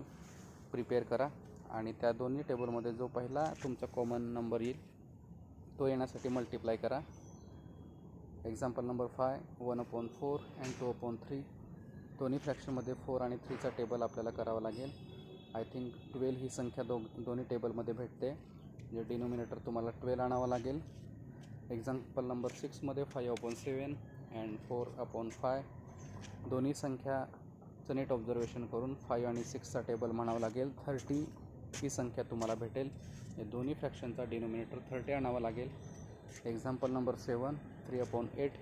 प्रिपेअर 0.73 1.03
करा 1.11 1.29
आणि 1.71 1.93
त्या 2.01 2.13
दोन्ही 2.13 2.43
टेबलमध्ये 2.49 2.93
जो 2.93 3.07
पहिला 3.07 3.53
तुमचा 3.63 3.87
कॉमन 3.95 4.31
नंबर 4.35 4.61
येईल 4.61 4.79
तो 5.79 5.87
येण्यासाठी 5.89 6.29
मल्टिप्लाय 6.29 6.77
करा. 6.77 7.01
Example 8.47 8.85
number 8.85 9.07
five 9.07 9.39
one 9.61 9.79
upon 9.79 10.07
four 10.11 10.41
and 10.59 10.79
two 10.79 10.89
upon 10.89 11.17
three 11.25 11.39
दोन्ही 12.19 12.39
फ्रॅक्शनमध्ये 12.39 12.95
फोर 12.97 13.21
आणि 13.21 13.37
थ्रीचा 13.37 13.69
टेबल 13.77 14.03
आपल्याला 14.03 14.31
करावा 14.31 14.61
लागेल. 14.61 14.91
आय 15.55 15.65
थिंक 15.65 15.93
ट्वेल्व 16.13 16.41
ही 16.41 16.49
संख्या 16.49 16.85
दो 16.85 16.99
दोन्ही 17.19 17.45
टेबलमध्ये 17.51 17.95
भेटते. 17.95 18.31
म्हणजे 18.31 18.97
जे 18.97 19.03
डिनोमिनेटर 19.09 19.59
तुम्हाला 19.67 19.91
ट्वेल्व 20.01 20.23
आणावं 20.23 20.49
लागेल. 20.49 20.81
Example 21.71 22.25
number 22.25 22.53
सिक्समध्ये 22.61 23.05
five 23.05 23.37
upon 23.37 23.55
seven 23.55 23.95
and 24.33 24.57
four 24.69 24.87
upon 24.99 25.29
five 25.33 25.63
दोन्ही 26.47 26.75
संख्याचं 26.75 27.95
नेट 27.97 28.13
ऑब्झर्वेशन 28.13 28.67
करून 28.67 28.95
फाईव्ह 29.03 29.29
आणि 29.29 29.45
सिक्सचा 29.45 29.81
टेबल 29.81 30.11
म्हणावं 30.11 30.41
लागेल. 30.41 30.71
थर्टी 30.87 31.25
ही 31.73 31.91
संख्या 31.91 32.25
तुम्हाला 32.31 32.55
भेटेल. 32.55 32.91
या 33.39 33.45
दोन्ही 33.45 33.75
फ्रॅक्शनचा 33.75 34.25
डिनोमिनेटर 34.25 34.79
थर्टी 34.91 35.13
आणावा 35.13 35.41
लागेल. 35.41 35.69
Example 36.47 36.91
number 36.91 37.15
seven 37.17 37.57
three 37.87 37.99
upon 38.01 38.29
eight 38.39 38.57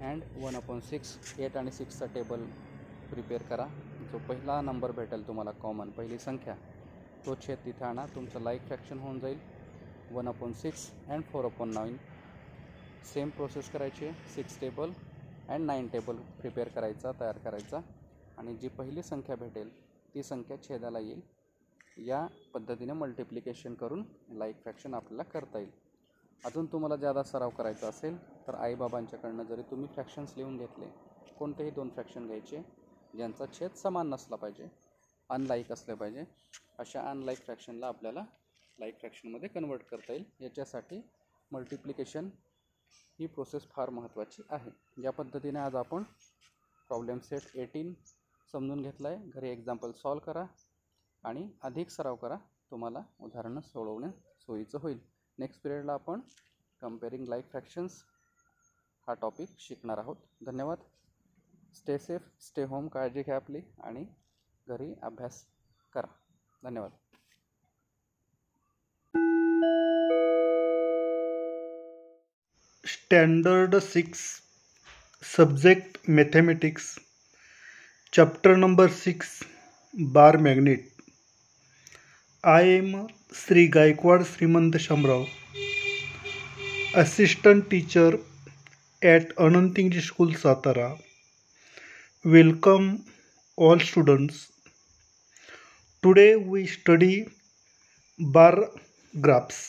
and 0.00 0.24
one 0.36 0.54
upon 0.56 0.80
six. 0.80 1.18
Eight 1.38 1.56
आणि 1.56 1.70
सिक्सचा 1.72 2.06
टेबल 2.14 2.44
प्रिपेअर 3.12 3.42
करा. 3.50 3.66
जो 4.12 4.18
पहिला 4.28 4.60
नंबर 4.60 4.92
भेटेल 4.92 5.26
तुम्हाला 5.26 5.50
कॉमन 5.60 5.90
पहिली 5.96 6.18
संख्या 6.18 6.54
तो 7.24 7.34
छेद 7.46 7.58
तिथे 7.64 7.84
आणा. 7.84 8.06
तुमचं 8.14 8.42
लाईक 8.42 8.62
फ्रॅक्शन 8.66 8.98
होऊन 8.98 9.20
जाईल. 9.20 9.38
One 10.10 10.28
upon 10.28 10.52
six 10.52 10.90
and 11.08 11.24
four 11.32 11.44
upon 11.44 11.72
nine. 11.74 11.96
Same 13.04 13.30
process 13.30 13.68
करायची 13.70 14.10
six 14.34 14.58
table 14.60 14.92
and 15.48 15.64
nine 15.66 15.88
table 15.92 16.16
prepare 16.40 16.68
करायचा 16.68 17.12
तयार 17.20 17.38
करायचा. 17.38 17.80
आणि 18.38 18.54
जी 18.56 18.68
पहिली 18.78 19.02
संख्या 19.02 19.36
भेटेल 19.36 19.70
ती 20.14 20.22
संख्या 20.22 20.56
छेदाला 20.62 20.98
येईल. 20.98 21.20
या 21.96 22.26
पद्धतीने 22.54 22.92
मल्टिप्लिकेशन 22.92 23.74
करून 23.74 24.02
लाईक 24.38 24.56
फ्रॅक्शन 24.62 24.94
आपल्याला 24.94 25.22
करता 25.32 25.58
येईल. 25.58 25.70
अजून 26.42 26.66
तुम्हाला 26.66 26.96
जादा 26.96 27.22
सराव 27.22 27.50
करायचा 27.50 27.88
असेल 27.88 28.16
तर 28.46 28.54
आईबाबांच्याकडनं 28.54 29.42
जरी 29.42 29.62
तुम्ही 29.62 29.86
फ्रॅक्शन्स 29.86 30.32
लिहून 30.36 30.56
घेतले 30.56 30.86
कोणतेही 31.38 31.70
दोन 31.70 31.88
फ्रॅक्शन 31.88 32.26
घ्यायचे 32.26 32.62
ज्यांचा 33.14 33.44
छेद 33.52 33.74
समान 33.76 34.08
नसला 34.10 34.36
पाहिजे 34.36 34.68
अनलाईक 35.30 35.72
असले 35.72 35.94
पाहिजे 35.94 36.24
अशा 36.78 37.02
अनलाईक 37.10 37.38
फ्रॅक्शनला 37.38 37.86
आपल्याला 37.86 38.24
लाईक 38.78 38.98
फ्रॅक्शनमध्ये 39.00 39.48
कन्वर्ट 39.48 39.82
करता 39.82 40.12
येईल. 40.12 40.24
याच्यासाठी 40.40 41.00
मल्टिप्लिकेशन 41.50 42.28
ही 43.18 43.26
प्रोसेस 43.26 43.66
फार 43.70 43.90
महत्त्वाची 43.90 44.42
आहे. 44.50 44.70
या 44.96 45.10
पद्धतीने 45.12 45.58
आज 45.58 45.74
आपण 45.76 46.02
प्रॉब्लेम 46.90 47.18
सेट 47.20 47.56
एटीन 47.56 47.92
समजून 48.52 48.82
घेतला 48.82 49.08
आहे 49.08 49.30
घरी 49.30 49.48
एक्झाम्पल 49.50 49.92
सॉल्व 49.92 50.20
करा 50.26 50.44
आणि 51.24 51.48
अधिक 51.62 51.90
सराव 51.90 52.16
करा. 52.16 52.36
तुम्हाला 52.70 53.02
उदाहरणं 53.20 53.60
सोडवणे 53.62 54.10
सोयीचं 54.40 54.78
होईल. 54.82 54.98
नेक्स्ट 55.38 55.62
पिरियडला 55.62 55.92
आपण 55.92 56.20
कम्पेरिंग 56.80 57.28
लाईक 57.28 57.44
फ्रॅक्शन्स 57.50 57.92
हा 59.08 59.14
टॉपिक 59.14 59.48
शिकणार 59.58 59.98
आहोत. 59.98 60.16
धन्यवाद. 60.46 60.78
स्टे 61.74 61.98
सेफ 61.98 62.20
स्टे 62.40 62.62
होम 62.62 62.88
काळजी 62.88 63.22
घ्या 63.22 63.36
आपली 63.36 63.60
आणि 63.84 64.04
घरी 64.68 64.94
अभ्यास 65.02 65.44
करा. 65.92 66.06
धन्यवाद. 66.62 66.90
Standard 72.86 73.76
six 73.76 74.20
subject 75.36 76.10
mathematics 76.10 76.98
chapter 78.12 78.54
number 78.54 78.86
six 78.86 79.42
bar 79.94 80.36
magnet 80.36 80.88
I 82.44 82.68
am 82.68 83.06
Shri 83.34 83.66
Gaikwad 83.66 84.22
Shrimant 84.22 84.76
Shambharao 84.80 85.24
assistant 87.00 87.62
teacher 87.70 88.16
at 89.02 89.32
Anantingji 89.38 90.00
school 90.00 90.32
Satara 90.32 90.86
welcome 92.24 92.86
all 93.58 93.78
students 93.78 94.36
today 96.02 96.34
we 96.34 96.64
study 96.66 97.22
bar 98.20 98.60
graphs 99.14 99.60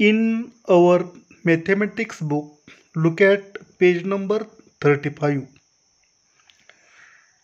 in 0.00 0.20
our 0.68 1.02
mathematics 1.44 2.22
book 2.22 2.70
look 2.96 3.22
at 3.22 3.58
page 3.80 4.04
number 4.06 4.42
thirty 4.84 5.10
five 5.20 5.44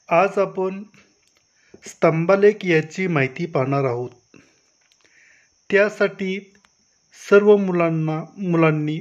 आज 0.08 0.38
आपण 0.38 0.82
स्तंभालेख 1.86 2.64
याची 2.66 3.06
माहिती 3.06 3.46
पाहणार 3.46 3.84
आहोत. 3.84 4.17
त्यासाठी 5.70 6.38
सर्व 7.28 7.56
मुलांना 7.56 8.20
मुलांनी 8.38 8.98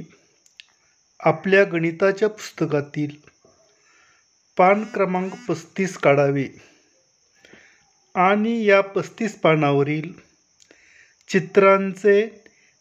आपल्या 1.20 1.64
गणिताच्या 1.64 2.28
पुस्तकातील 2.28 3.16
पान 4.56 4.84
क्रमांक 4.84 5.32
पस्तीस 5.48 5.96
काढावे 5.96 6.46
आणि 8.14 8.64
या 8.64 8.80
पस्तीस 8.80 9.38
पानावरील 9.40 10.12
चित्रांचे 11.28 12.22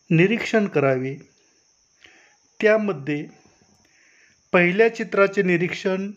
निरीक्षण 0.09 0.67
करावे. 0.67 1.15
त्यामध्ये 2.59 3.25
पहिल्या 4.53 4.95
चित्राचे 4.95 5.41
निरीक्षण 5.43 6.11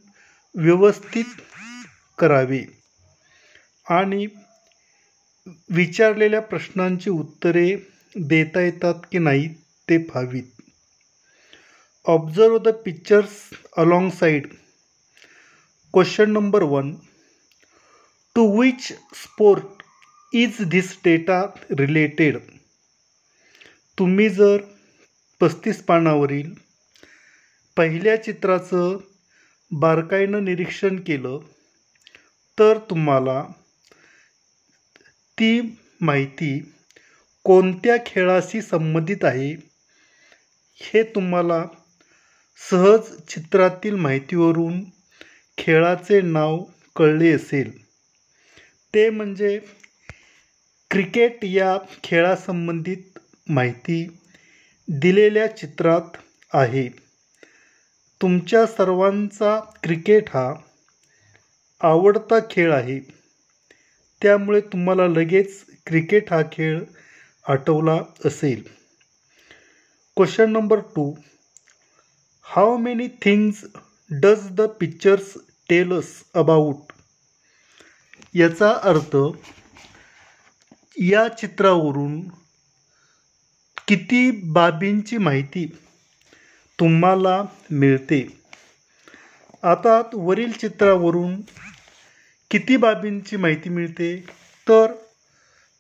व्यवस्थित 0.54 1.40
करावे 2.18 2.62
आणि 3.86 4.26
विचारलेल्या 5.70 6.40
प्रश्नांची 6.40 7.10
उत्तरे 7.10 7.76
देता 8.16 8.60
येतात 8.60 8.94
की 9.12 9.18
नाही 9.18 9.48
ते 9.88 9.98
पाहावीत 9.98 10.60
observe 12.04 12.58
the 12.58 12.68
pictures 12.68 13.38
along 13.76 14.10
side 14.10 14.46
question 15.94 16.30
number 16.30 16.62
one 16.62 16.94
two 18.36 18.60
which 18.60 18.92
sport 19.14 19.82
is 20.32 20.60
this 20.74 20.90
data 21.06 21.38
related 21.78 22.36
तुम्ही 23.98 24.28
जर 24.28 24.56
पस्तीस 25.40 25.82
पानावरील 25.82 26.52
पहिल्या 27.76 28.22
चित्राचं 28.22 28.98
बारकाईनं 29.70 30.44
निरीक्षण 30.44 30.96
केलं 30.96 31.38
तर 32.58 32.78
तुम्हाला 32.78 33.42
ती 35.40 35.60
माहिती 36.00 36.58
कोणत्या 37.44 37.96
खेळाशी 38.06 38.62
संबंधित 38.62 39.24
आहे 39.24 39.50
हे 40.78 41.02
तुम्हाला 41.02 41.64
सहज 42.70 43.00
चित्रातील 43.28 43.94
माहितीवरून 43.94 44.82
खेळाचे 45.58 46.20
नाव 46.20 46.64
कळले 46.96 47.32
असेल. 47.32 47.70
ते 48.94 49.10
म्हणजे 49.10 49.58
क्रिकेट 50.90 51.44
या 51.44 51.78
खेळासंबंधित 52.04 53.18
माहिती 53.50 54.04
दिलेल्या 54.88 55.56
चित्रात 55.56 56.16
आहे. 56.52 56.88
तुमच्या 58.20 58.66
सर्वांचा 58.66 59.60
क्रिकेट 59.82 60.28
हा 60.28 60.54
आवडता 61.80 62.38
खेळ 62.50 62.72
आहे. 62.72 63.00
त्यामुळे 64.22 64.60
तुम्हाला 64.72 65.06
लगेच 65.08 65.64
क्रिकेट 65.86 66.32
हा 66.32 66.42
खेळ 66.52 66.80
आठवला 67.46 67.98
असेल. 68.24 68.62
Question 70.16 70.50
number 70.52 70.78
two 70.96 71.12
how 72.46 72.76
many 72.76 73.06
things 73.22 73.64
does 74.10 74.46
the 74.50 74.60
pictures 74.80 75.32
tells 75.68 76.12
about 76.34 76.92
याचा 78.34 78.70
अर्थ 78.82 79.16
या 80.96 81.26
चित्रावरून 81.28 82.20
किती 83.88 84.30
बाबींची 84.52 85.18
माहिती 85.18 85.66
तुम्हाला 86.78 87.42
मिळते. 87.70 88.20
आता 89.62 90.00
वरील 90.14 90.52
चित्रावरून 90.52 91.40
किती 92.50 92.76
बाबींची 92.76 93.36
माहिती 93.36 93.68
मिळते? 93.68 94.16
तर 94.68 94.92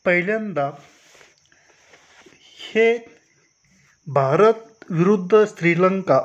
पहिल्यांदा 0.04 0.70
हे 2.58 2.98
भारत 4.06 4.84
विरुद्ध 4.90 5.44
श्रीलंका 5.48 6.20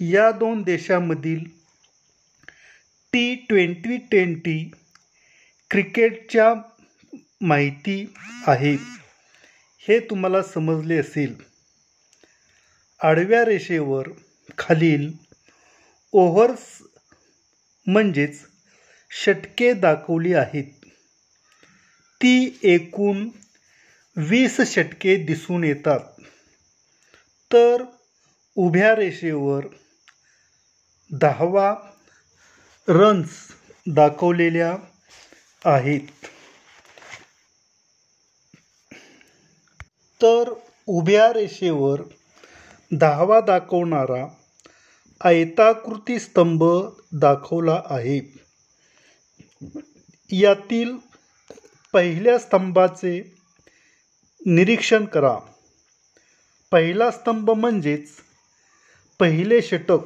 या 0.00 0.30
दोन 0.30 0.62
देशामधील 0.62 1.44
टी 3.12 3.34
ट्वेंटी 3.34 3.96
ट्वेंटी 3.96 4.70
क्रिकेटच्या 5.70 6.54
माहिती 7.40 8.12
आहे. 8.46 8.74
हे 9.88 9.98
तुम्हाला 10.00 10.42
समजले 10.42 10.98
असेल. 10.98 11.34
आडव्या 13.00 13.44
रेषेवर 13.44 14.08
खालील 14.58 15.12
ओव्हर्स 16.12 16.82
म्हणजेच 17.86 18.40
षटके 19.10 19.72
दाखवली 19.74 20.34
आहेत. 20.34 20.64
ती 22.20 22.58
एकूण 22.62 23.28
वीस 24.16 24.60
षटके 24.60 25.16
दिसून 25.16 25.64
येतात. 25.64 26.00
तर 27.52 27.84
उभ्या 28.56 28.94
रेषेवर 28.96 29.66
दहावा 31.10 31.74
रन्स 32.88 33.28
दाखवलेल्या 33.86 34.76
आहेत. 35.64 36.26
तर 40.22 40.52
उभ्या 40.86 41.32
रेषेवर 41.32 42.02
दहावा 42.92 43.40
दाखवणारा 43.40 44.26
आयताकृती 45.20 46.18
स्तंभ 46.18 46.64
दाखवला 47.12 47.82
आहे. 47.90 48.45
यातील 50.30 50.96
पहिल्या 51.92 52.38
स्तंभाचे 52.38 53.32
निरीक्षण 54.46 55.04
करा. 55.04 55.38
पहिला 56.72 57.10
स्तंभ 57.10 57.50
म्हणजेच 57.50 58.08
पहिले 59.20 59.62
षटक. 59.62 60.00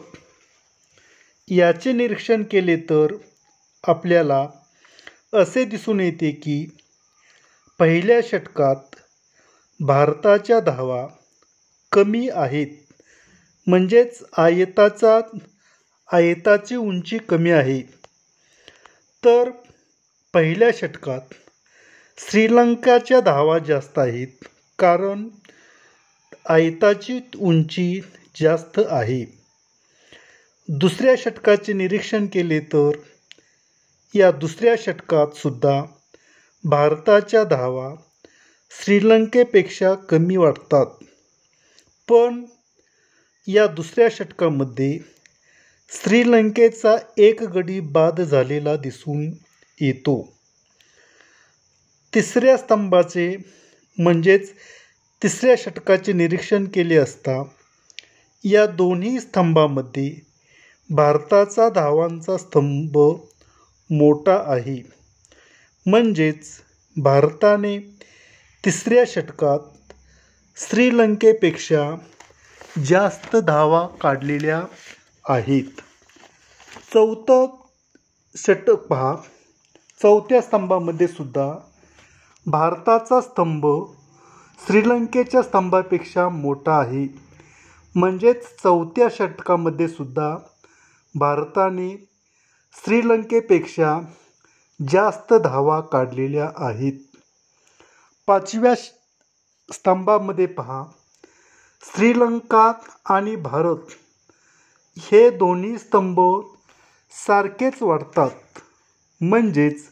याचे 1.49 1.93
निरीक्षण 1.93 2.43
केले 2.43 2.77
तर 2.77 3.15
आपल्याला 3.85 4.49
असे 5.35 5.65
दिसून 5.65 6.01
येते 6.01 6.31
की 6.31 6.71
पहिल्या 7.79 8.21
षटकात 8.21 8.97
भारताच्या 9.81 10.61
धावा 10.61 11.07
कमी 11.93 12.29
आहेत. 12.29 12.67
म्हणजेच 13.67 14.23
आयताचा 14.37 15.21
आयताची 16.13 16.77
उंची 16.77 17.19
कमी 17.19 17.51
आहे. 17.51 18.00
तर 19.25 19.51
पहिल्या 20.35 20.71
षटकात 20.75 21.35
श्रीलंकाच्या 22.19 23.21
धावा 23.21 23.59
जास्त 23.59 23.99
आहेत 23.99 24.45
कारण 24.79 25.29
आयताची 26.49 27.21
उंची 27.39 28.01
जास्त 28.41 28.81
आहे. 28.89 29.25
दुसऱ्या 30.69 31.15
षटकाचे 31.19 31.73
निरीक्षण 31.73 32.27
केले 32.27 32.61
तर 32.61 32.91
या 34.15 34.31
दुसऱ्या 34.31 34.75
षटकात 34.79 35.37
सुद्धा 35.37 35.83
भारताच्या 36.65 37.45
धावा 37.45 37.95
श्रीलंकेपेक्षा 38.71 39.95
कमी 39.95 40.37
वाटतात. 40.37 40.87
पण 42.09 42.45
या 43.47 43.67
दुसऱ्या 43.67 44.09
षटकामध्ये 44.11 44.99
श्रीलंकेचा 45.93 46.97
एक 47.17 47.43
गडी 47.43 47.81
बाद 47.81 48.21
झालेला 48.21 48.77
दिसून 48.77 49.31
येतो. 49.81 50.33
तिसऱ्या 52.15 52.57
स्तंभाचे 52.57 53.37
म्हणजेच 53.99 54.53
तिसऱ्या 55.23 55.55
षटकाचे 55.59 56.13
निरीक्षण 56.13 56.65
केले 56.65 56.97
असता 56.97 57.43
या 58.45 58.67
दोन्ही 58.67 59.21
स्तंभामध्ये 59.21 60.15
भारताचा 60.91 61.69
धावांचा 61.69 62.37
स्तंभ 62.37 62.99
मोठा 63.91 64.43
आहे. 64.47 64.83
म्हणजेच 65.87 66.47
भारताने 66.97 67.79
तिसऱ्या 68.65 69.05
षटकात 69.07 69.93
श्रीलंकेपेक्षा 70.57 71.95
जास्त 72.87 73.37
धावा 73.37 73.87
काढलेल्या 73.87 74.65
आहेत. 75.29 75.81
चौथं 76.95 77.47
षटक 78.37 78.71
पहा. 78.71 79.17
चौथ्या 80.03 80.41
स्तंभामध्ये 80.41 81.09
सुद्धा 81.09 81.55
भारताचा 82.47 83.21
स्तंभ 83.21 83.67
श्रीलंकेच्या 84.67 85.43
स्तंभापेक्षा 85.43 86.29
मोठा 86.29 86.79
आहे. 86.79 87.15
म्हणजेच 87.95 88.57
चौथ्या 88.63 89.09
षटकामध्ये 89.11 89.89
सुद्धा 89.89 90.37
भारताने 91.15 92.09
श्रीलंकेपेक्षा 92.73 94.01
जास्त 94.89 95.35
धावा 95.35 95.81
काढलेल्या 95.81 96.51
आहेत. 96.57 97.17
पाचव्या 98.27 98.75
श- 98.77 98.93
स्तंभामध्ये 99.73 100.47
पहा. 100.47 100.85
श्रीलंका 101.83 102.73
आणि 103.05 103.37
भारत 103.37 103.77
हे 104.99 105.31
दोन्ही 105.31 105.79
स्तंभ 105.79 106.21
सारखेच 107.27 107.83
वाढतात. 107.83 108.31
म्हणजेच 109.21 109.85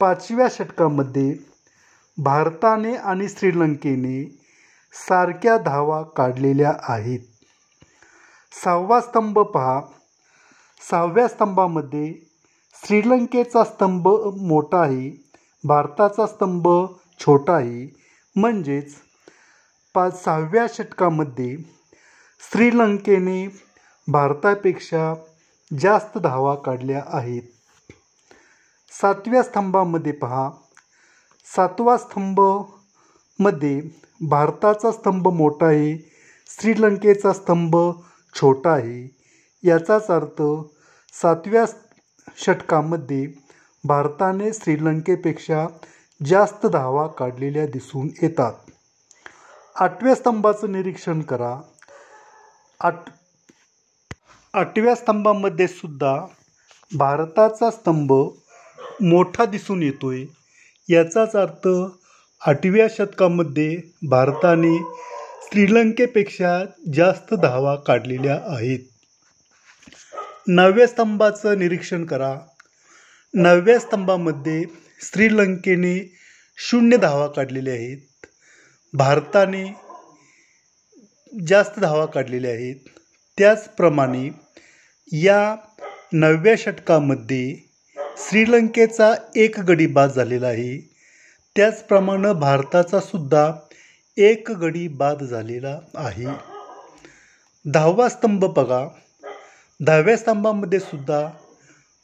पाचव्या 0.00 0.48
षटकामध्ये 0.50 1.36
भारताने 2.18 2.94
आणि 2.94 3.28
श्रीलंकेने 3.28 4.38
सारख्या 4.92 5.58
धावा 5.58 6.02
काढलेल्या 6.02 6.74
आहेत. 6.82 7.20
सहावा 8.64 9.00
स्तंभ 9.00 9.38
पहा. 9.38 9.80
सहाव्या 10.90 11.28
स्तंभामध्ये 11.28 12.14
श्रीलंकेचा 12.74 13.64
स्तंभ 13.64 14.08
मोठा 14.40 14.80
आहे. 14.80 15.30
भारताचा 15.64 16.26
स्तंभ 16.26 16.68
छोटा 17.20 17.52
आहे. 17.52 17.96
म्हणजेच 18.36 18.94
पाच 19.94 20.24
सहाव्या 20.24 20.66
षटकामध्ये 20.68 21.56
श्रीलंकेने 22.52 23.67
भारतापेक्षा 24.08 25.14
जास्त 25.78 26.18
धावा 26.18 26.54
काढल्या 26.54 27.02
आहेत. 27.06 27.42
सातव्या 28.90 29.42
स्तंभामध्ये 29.42 30.12
पहा. 30.12 30.50
सातवा 31.56 31.96
स्तंभमध्ये 31.96 33.82
भारताचा 34.20 34.92
स्तंभ 34.92 35.28
मोठा 35.28 35.66
आहे. 35.66 36.10
श्रीलंकेचा 36.46 37.32
स्तंभ 37.32 37.76
छोटा 38.34 38.70
आहे. 38.70 39.16
याचाच 39.62 40.06
अर्थ 40.06 40.42
सातव्या 41.12 41.64
षटकामध्ये 42.36 43.28
भारताने 43.84 44.52
श्रीलंकेपेक्षा 44.52 45.66
जास्त 46.26 46.66
धावा 46.66 47.06
काढलेल्या 47.06 47.66
दिसून 47.66 48.08
येतात. 48.22 48.52
आठव्या 49.74 50.14
स्तंभाचं 50.14 50.72
निरीक्षण 50.72 51.20
करा. 51.20 51.60
आठ 52.80 53.17
आठव्या 54.58 54.94
स्तंभामध्ये 54.94 55.68
सुद्धा 55.68 56.26
भारताचा 56.96 57.70
स्तंभ 57.70 58.12
मोठा 59.00 59.44
दिसून 59.44 59.82
येतो 59.82 60.10
आहे 60.10 60.26
याचाच 60.88 61.36
अर्थ 61.36 61.68
आठव्या 62.46 62.86
शतकामध्ये 62.90 63.80
भारताने 64.08 64.78
श्रीलंकेपेक्षा 65.42 66.64
जास्त 66.94 67.34
धावा 67.34 67.76
काढलेल्या 67.76 68.40
आहेत. 68.46 68.78
नवव्या 70.48 70.86
स्तंभाचं 70.86 71.58
निरीक्षण 71.58 72.04
करा. 72.04 72.36
नवव्या 73.34 73.78
स्तंभामध्ये 73.78 74.64
श्रीलंकेने 75.00 76.14
शून्य 76.56 76.96
धावा 76.96 77.26
काढलेल्या 77.26 77.74
आहेत. 77.74 78.26
भारताने 78.92 79.64
जास्त 81.46 81.78
धावा 81.78 82.06
काढलेल्या 82.06 82.50
आहेत. 82.50 82.76
त्याचप्रमाणे 83.38 84.47
या 85.12 85.56
नवव्या 86.12 86.54
षटकामध्ये 86.58 87.56
श्रीलंकेचा 87.96 89.14
एक 89.36 89.60
गडी 89.60 89.86
बाद 89.86 90.10
झालेला 90.10 90.46
आहे. 90.46 90.90
त्याचप्रमाणे 91.56 92.32
भारताचा 92.32 93.00
सुद्धा 93.00 93.52
एक 94.16 94.50
गडी 94.50 94.88
बाद 94.88 95.22
झालेला 95.22 95.78
आहे. 95.94 96.26
दहावा 97.64 98.08
स्तंभ 98.08 98.44
बघा. 98.44 98.88
दहाव्या 99.80 100.16
स्तंभामध्ये 100.16 100.80
सुद्धा 100.80 101.28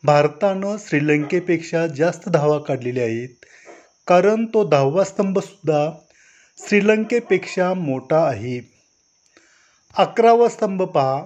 भारतानं 0.02 0.76
श्रीलंकेपेक्षा 0.80 1.86
जास्त 1.86 2.28
धावा 2.28 2.58
काढलेल्या 2.58 3.04
आहेत. 3.04 3.28
कारण 4.06 4.46
तो 4.46 4.68
दहावा 4.68 5.04
स्तंभसुद्धा 5.04 5.90
श्रीलंकेपेक्षा 6.58 7.74
मोठा 7.74 8.24
आहे. 8.24 8.72
अकरावा 9.96 10.48
स्तंभ 10.48 10.82
पहा. 10.82 11.24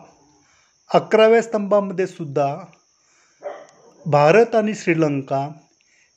अकराव्या 0.95 1.43
स्तंभामध्ये 1.43 2.07
सुद्धा 2.07 2.57
भारत 4.07 4.55
आणि 4.55 4.75
श्रीलंका 4.75 5.49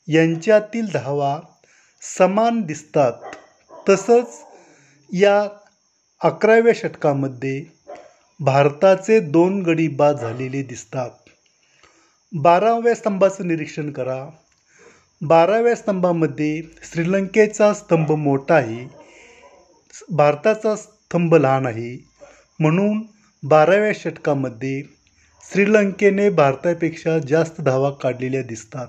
यांच्यातील 0.07 0.85
धावा 0.93 1.39
समान 2.17 2.61
दिसतात. 2.61 3.13
तसंच 3.89 4.43
या 5.13 5.47
अकराव्या 6.21 6.73
षटकामध्ये 6.75 7.65
भारताचे 8.39 9.19
दोन 9.19 9.63
गडी 9.63 9.87
बाद 9.87 10.17
झालेले 10.17 10.63
दिसतात. 10.63 11.09
बाराव्या 12.33 12.95
स्तंभाचं 12.95 13.47
निरीक्षण 13.47 13.91
करा. 13.91 14.29
बाराव्या 15.21 15.75
स्तंभामध्ये 15.75 16.61
श्रीलंकेचा 16.83 17.73
स्तंभ 17.73 18.11
मोठा 18.11 18.55
आहे. 18.55 18.95
भारताचा 20.09 20.75
स्तंभ 20.75 21.35
लहान 21.35 21.65
आहे. 21.65 22.09
म्हणून 22.59 23.10
बाराव्या 23.43 23.91
षटकामध्ये 23.93 24.83
श्रीलंकेने 25.51 26.29
भारतापेक्षा 26.29 27.19
जास्त 27.19 27.61
धावा 27.61 27.89
काढलेल्या 27.91 28.41
दिसतात. 28.41 28.87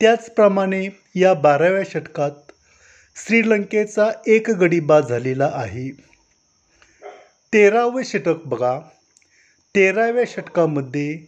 त्याचप्रमाणे 0.00 0.88
या 1.14 1.34
बाराव्या 1.34 1.82
षटकात 1.84 2.30
श्रीलंकेचा 3.16 4.10
एक 4.26 4.50
गडी 4.50 4.80
बाद 4.80 5.06
झालेला 5.06 5.50
आहे. 5.52 5.90
तेरावे 7.52 8.04
षटक 8.04 8.44
बघा. 8.44 8.80
तेराव्या 9.74 10.24
षटकामध्ये 10.26 11.18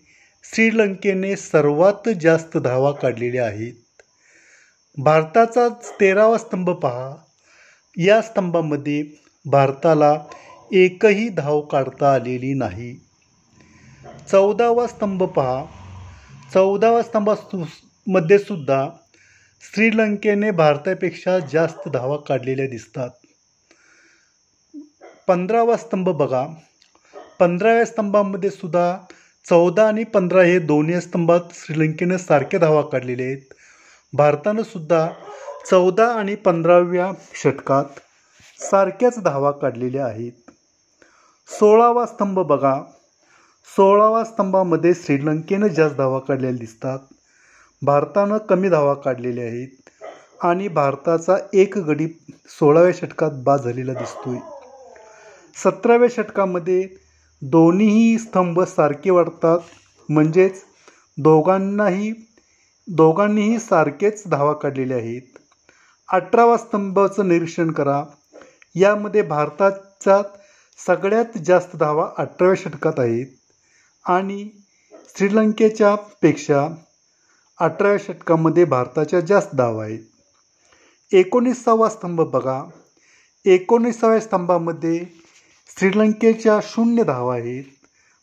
श्रीलंकेने 0.45 1.37
सर्वात 1.37 2.09
जास्त 2.21 2.57
धावा 2.57 2.93
काढलेल्या 2.93 3.47
आहेत. 3.47 4.03
भारताचा 4.99 5.69
तेरावा 5.69 6.39
स्तंभ 6.39 6.71
पहा. 6.71 7.17
या 7.97 8.23
स्तंभामध्ये 8.23 9.05
भारताला 9.45 10.19
एकही 10.73 11.29
धाव 11.29 11.61
काढता 11.61 12.15
आलेली 12.15 12.55
नाही. 12.55 13.01
चौदावा 14.31 14.87
स्तंभ 14.87 15.23
पहा. 15.23 15.65
चौदावा 16.55 17.03
स्तंभामध्ये 17.03 18.39
सुद्धा 18.39 18.89
श्रीलंकेने 19.61 20.51
भारतापेक्षा 20.51 21.39
जास्त 21.39 21.89
धावा 21.89 22.17
काढलेल्या 22.17 22.67
दिसतात. 22.67 23.11
पंधरावा 25.27 25.77
स्तंभ 25.77 26.09
बघा. 26.09 26.47
पंधराव्या 27.39 27.85
स्तंभामध्ये 27.85 28.51
सुद्धा 28.51 28.99
चौदा 29.49 29.89
आणि 29.89 30.05
पंधरा 30.05 30.43
हे 30.43 30.59
दोन्ही 30.59 31.01
स्तंभात 31.01 31.41
श्रीलंकेनं 31.53 32.17
सारख्या 32.17 32.61
धावा 32.61 32.83
काढलेल्या 32.83 33.27
आहेत. 33.27 33.55
भारतानं 34.13 34.63
सुद्धा 34.63 35.09
चौदा 35.71 36.07
आणि 36.07 36.35
पंधराव्या 36.35 37.13
षटकात 37.35 37.85
सारख्याच 38.61 39.19
धावा 39.25 39.51
काढलेल्या 39.51 40.07
आहेत. 40.07 40.48
सोळावा 41.49 42.07
स्तंभ 42.07 42.39
बघा. 42.39 42.83
सोळावा 43.77 44.25
स्तंभामध्ये 44.25 44.95
श्रीलंकेनं 44.95 45.67
जास्त 45.67 45.97
धावा 45.97 46.19
काढलेल्या 46.19 46.59
दिसतात. 46.59 46.99
भारतानं 47.83 48.39
कमी 48.39 48.69
धावा 48.69 48.95
काढलेल्या 48.95 49.45
आहेत. 49.45 49.69
आणि 50.43 50.69
भारताचा 50.69 51.37
एक 51.53 51.79
गडी 51.79 52.07
सोळाव्या 52.49 52.93
षटकात 52.93 53.31
बाद 53.35 53.61
झालेला 53.61 53.93
दिसतोय. 53.93 54.39
सतराव्या 55.65 56.09
षटकामध्ये 56.09 56.89
दोन्हीही 57.43 58.19
स्तंभ 58.19 58.61
सारखे 58.61 59.11
वाटतात 59.11 59.59
म्हणजेच 60.09 60.63
दोघांनाही 61.19 62.13
दोघांनीही 62.89 63.59
सारखेच 63.59 64.23
धावा 64.27 64.53
काढलेले 64.53 64.95
आहेत. 64.95 65.23
अठरावा 66.13 66.57
स्तंभाचं 66.57 67.29
निरीक्षण 67.29 67.71
करा. 67.71 68.05
यामध्ये 68.75 69.23
भारताचा 69.23 70.23
सगळ्यात 70.87 71.39
जास्त 71.39 71.77
धावा 71.77 72.11
अठराव्या 72.19 72.57
षटकात 72.57 72.93
आहेत. 72.99 73.27
आणि 74.05 74.49
श्रीलंकेच्या 75.17 75.95
पेक्षा 75.95 76.69
अठराव्या 77.61 77.99
षटकामध्ये 77.99 78.65
भारताच्या 78.65 79.21
जास्त 79.21 79.55
धावा 79.55 79.85
आहेत. 79.85 80.01
एकोणीसावा 81.13 81.89
स्तंभ 81.89 82.21
बघा. 82.21 82.63
एकोणीसाव्या 83.45 84.21
स्तंभामध्ये 84.21 85.07
श्रीलंकेच्या 85.79 86.61
शून्य 86.63 87.03
धावा 87.05 87.35
आहेत. 87.35 87.65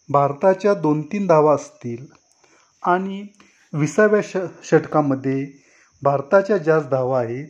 भारताच्या 0.10 0.74
दोन 0.74 1.02
तीन 1.02 1.28
धावा 1.28 1.56
असतील. 1.56 2.06
आणि 2.86 3.28
विसाव्या 3.74 4.22
श 4.24 4.38
षटकामध्ये 4.64 5.48
भारताच्या 6.02 6.58
जास्त 6.58 6.90
धावा 6.90 7.20
आहेत. 7.20 7.48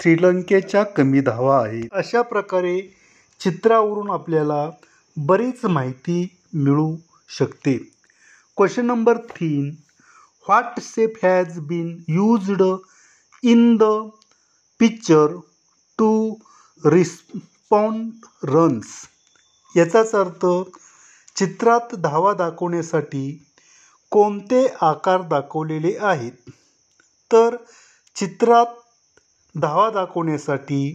श्रीलंकेच्या 0.00 0.82
कमी 0.82 1.20
धावा 1.20 1.66
आहेत. 1.66 1.84
अशा 1.92 2.22
प्रकारे 2.22 2.99
चित्रावरून 3.40 4.10
आपल्याला 4.10 4.68
बरीच 5.16 5.64
माहिती 5.64 6.26
मिळू 6.54 6.94
शकते. 7.28 7.76
क्वेश्चन 8.56 8.86
नंबर 8.86 9.16
तीन. 9.16 9.70
What 10.48 10.80
has 11.22 11.58
been 11.58 11.96
used 12.08 12.62
in 13.42 13.76
the 13.76 13.84
picture 14.80 15.36
to 15.98 16.34
respond 16.82 18.26
runs 18.48 18.86
याचाच 19.74 20.14
अर्थ 20.14 20.46
चित्रात 21.36 21.94
धावा 21.94 22.32
दाखवण्यासाठी 22.34 23.24
कोणते 24.12 24.66
आकार 24.80 25.22
दाखवलेले 25.22 25.96
आहेत? 26.00 26.50
तर 27.30 27.56
चित्रात 28.16 28.66
धावा 29.54 29.90
दाखवण्यासाठी 29.90 30.94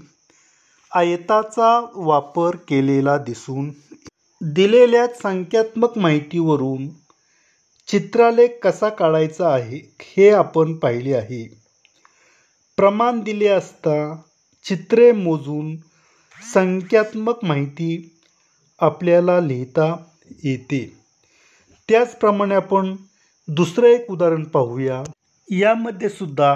आयताचा 0.95 1.85
वापर 1.95 2.55
केलेला 2.55 3.17
दिसून 3.17 3.71
दिलेल्या 4.41 5.07
संख्यात्मक 5.07 5.97
माहितीवरून 5.97 6.87
चित्रालेख 7.87 8.49
कसा 8.63 8.89
काढायचा 8.89 9.49
आहे 9.53 9.95
हे 10.01 10.29
आपण 10.29 10.73
पाहिले 10.73 11.15
आहे. 11.15 11.61
प्रमाण 12.77 13.19
दिले 13.19 13.47
असता 13.47 14.21
चित्रे 14.63 15.11
मोजून 15.11 15.75
संख्यात्मक 16.53 17.45
माहिती 17.45 18.19
आपल्याला 18.79 19.39
लिहिता 19.39 19.95
येते. 20.43 20.97
त्याचप्रमाणे 21.89 22.55
आपण 22.55 22.95
दुसरं 23.47 23.87
एक 23.87 24.11
उदाहरण 24.11 24.43
पाहूया. 24.43 25.03
यामध्ये 25.49 26.09
सुद्धा 26.09 26.55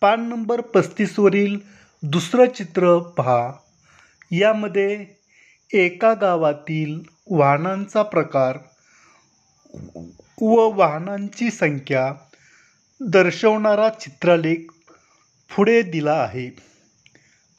पान 0.00 0.28
नंबर 0.28 0.60
पस्तीसवरील 0.60 1.58
दुसरं 2.06 2.46
चित्र 2.46 2.98
पहा. 2.98 3.52
यामध्ये 4.30 5.06
एका 5.72 6.14
गावातील 6.14 7.00
वाहनांचा 7.30 8.02
प्रकार 8.02 8.58
व 10.40 10.70
वाहनांची 10.78 11.50
संख्या 11.50 12.12
दर्शवणारा 13.00 13.88
चित्रलेख 13.88 14.56
पुढे 15.56 15.82
दिला 15.82 16.12
आहे. 16.12 16.56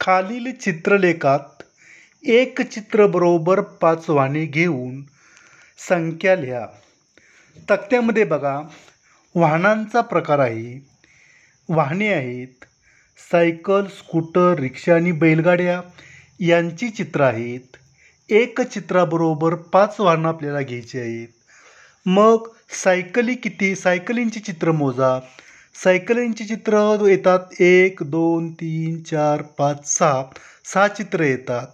खालील 0.00 0.58
चित्रलेखात 0.58 1.62
एक 2.26 2.60
चित्र 2.60 3.06
बरोबर 3.06 3.60
पाच 3.60 4.10
वाहने 4.10 4.46
घेऊन 4.46 5.02
संख्या 5.88 6.36
लिहा. 6.36 6.66
तक्त्यामध्ये 7.70 8.24
बघा. 8.24 8.60
वाहनांचा 9.34 10.00
प्रकार 10.00 10.38
आहे. 10.38 10.88
वाहने 11.68 12.08
आहेत. 12.08 12.64
सायकल 13.18 13.86
स्कूटर 13.86 14.58
रिक्षा 14.58 14.94
आणि 14.94 15.12
बैलगाड्या 15.12 15.80
यांची 16.40 16.88
चित्र 16.88 17.20
आहेत. 17.20 17.76
एक 18.28 18.60
चित्राबरोबर 18.60 19.54
पाच 19.54 19.96
वाहनं 20.00 20.28
आपल्याला 20.28 20.60
घ्यायची 20.60 20.98
आहेत. 20.98 21.28
मग 22.06 22.48
सायकली 22.84 23.34
किती? 23.34 23.74
सायकलींची 23.74 24.40
चित्र 24.40 24.72
मोजा. 24.72 25.20
सायकलींची 25.84 26.44
चित्र 26.44 26.96
येतात 27.08 27.60
एक 27.60 28.02
दोन 28.02 28.52
तीन 28.52 29.02
चार 29.02 29.42
पाच 29.42 29.98
सहा. 29.98 30.22
सहा 30.74 30.88
चित्र 30.88 31.20
येतात. 31.20 31.66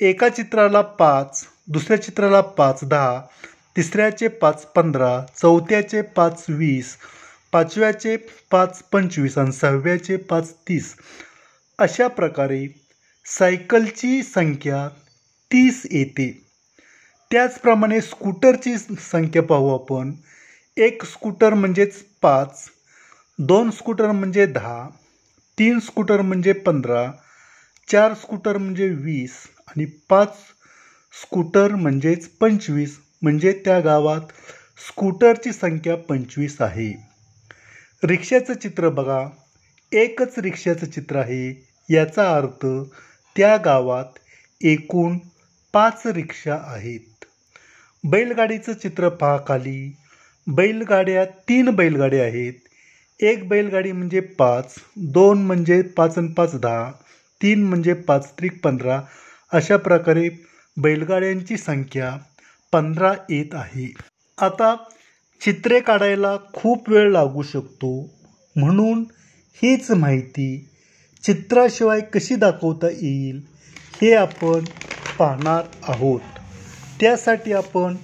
एका 0.00 0.28
चित्राला 0.28 0.80
पाच 0.80 1.44
दुसऱ्या 1.68 2.02
चित्राला 2.02 2.40
पाच 2.40 2.80
दहा. 2.82 3.20
तिसऱ्याचे 3.76 4.28
पाच 4.28 4.66
पंधरा. 4.66 5.24
चौथ्याचे 5.36 6.02
पाच 6.02 6.44
वीस. 6.48 6.96
पाचव्याचे 7.52 8.16
पाच 8.50 8.82
पंचवीस 8.82 9.38
आणि 9.38 9.52
सहाव्याचे 9.52 10.16
पाच 10.16 10.52
तीस. 10.68 10.94
अशा 11.78 12.06
प्रकारे 12.08 12.66
सायकलची 13.26 14.22
संख्या 14.22 14.88
तीस 15.50 15.82
येते. 15.90 16.30
त्याचप्रमाणे 17.30 18.00
स्कूटरची 18.00 18.76
संख्या 18.78 19.42
पाहू 19.42 19.68
आपण. 19.74 20.12
एक 20.76 21.04
स्कूटर 21.04 21.54
म्हणजेच 21.54 22.02
पाच 22.22 22.68
दोन 23.38 23.70
स्कूटर 23.70 24.10
म्हणजे 24.12 24.46
दहा 24.46 24.88
तीन 25.58 25.78
स्कूटर 25.78 26.20
म्हणजे 26.20 26.52
पंधरा 26.52 27.10
चार 27.88 28.14
स्कूटर 28.14 28.56
म्हणजे 28.58 28.88
वीस 28.88 29.30
आणि 29.68 29.84
पाच 30.10 30.36
स्कूटर 31.22 31.74
म्हणजेच 31.74 32.28
पंचवीस. 32.28 32.98
म्हणजे 33.22 33.52
त्या 33.64 33.80
गावात 33.80 34.32
स्कूटरची 34.88 35.52
संख्या 35.52 35.96
पंचवीस 35.96 36.60
आहे. 36.60 37.11
रिक्षाचं 38.02 38.54
चित्र 38.54 38.88
बघा. 38.88 39.20
एकच 39.92 40.38
रिक्षाचं 40.38 40.86
चित्र 40.86 41.16
आहे. 41.16 41.52
याचा 41.88 42.28
अर्थ 42.36 42.66
त्या 43.36 43.56
गावात 43.56 44.18
एकूण 44.60 45.18
पाच 45.74 46.02
रिक्षा 46.06 46.58
आहेत. 46.66 47.24
बैलगाडीचं 48.04 48.72
चित्र 48.72 49.08
पहा 49.08 49.36
खाली 49.48 49.92
बैलगाड्या 50.46 51.24
तीन 51.48 51.70
बैलगाड्या 51.70 52.24
आहेत. 52.24 52.52
एक 53.20 53.48
बैलगाडी 53.48 53.92
म्हणजे 53.92 54.20
पाच 54.38 54.74
दोन 54.96 55.42
म्हणजे 55.46 55.80
पाच 55.96 56.18
आणि 56.18 56.28
पाच 56.28 56.60
दहा 56.60 56.90
तीन 57.40 57.62
म्हणजे 57.64 57.94
पाच 57.94 58.30
त्रिक 58.32 58.60
पंधरा 58.64 59.00
अशा 59.52 59.76
प्रकारे 59.76 60.28
बैलगाड्यांची 60.76 61.56
संख्या 61.56 62.16
पंधरा 62.72 63.12
येत 63.30 63.54
आहे. 63.54 63.92
आता 64.38 64.74
चित्रे 65.44 65.80
काढायला 65.80 66.36
खूप 66.52 66.90
वेळ 66.90 67.10
लागू 67.12 67.42
शकतो. 67.42 68.10
म्हणून 68.56 69.04
हीच 69.54 69.90
माहिती 69.90 70.70
चित्राशिवाय 71.22 72.00
कशी 72.00 72.34
दाखवता 72.34 72.86
येईल 72.86 73.40
हे 74.02 74.14
आपण 74.14 74.64
पाहणार 75.18 75.64
आहोत. 75.88 76.20
त्यासाठी 77.00 77.52
आपण 77.52 77.96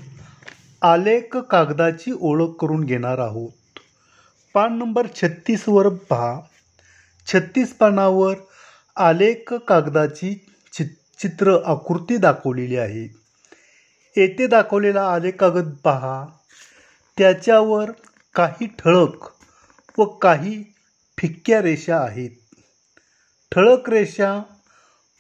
आलेख 0.83 1.37
कागदाची 1.37 2.13
ओळख 2.21 2.51
करून 2.61 2.85
घेणार 2.85 3.19
आहोत. 3.19 3.51
पान 4.55 4.79
नंबर 4.79 5.07
छत्तीसवर 5.23 5.89
पहा. 5.89 6.41
छत्तीस 7.27 7.75
पानावर 7.75 8.35
आलेख 8.97 9.55
कागदाची 9.55 10.35
चि 10.73 10.85
चित्र 11.19 11.59
आकृती 11.65 12.17
दाखवलेली 12.17 12.77
आहे. 12.77 13.05
येथे 14.17 14.47
दाखवलेला 14.47 15.03
आलेख 15.03 15.33
कागद 15.33 15.75
पहा. 15.85 16.27
त्याच्यावर 17.19 17.91
काही 18.35 18.67
ठळक 18.67 19.25
व 19.99 20.05
काही 20.05 20.65
फिक्क्या 21.19 21.63
रेषा 21.63 21.99
आहेत. 22.01 22.31
ठळक 23.53 23.91
रेषा 23.91 24.43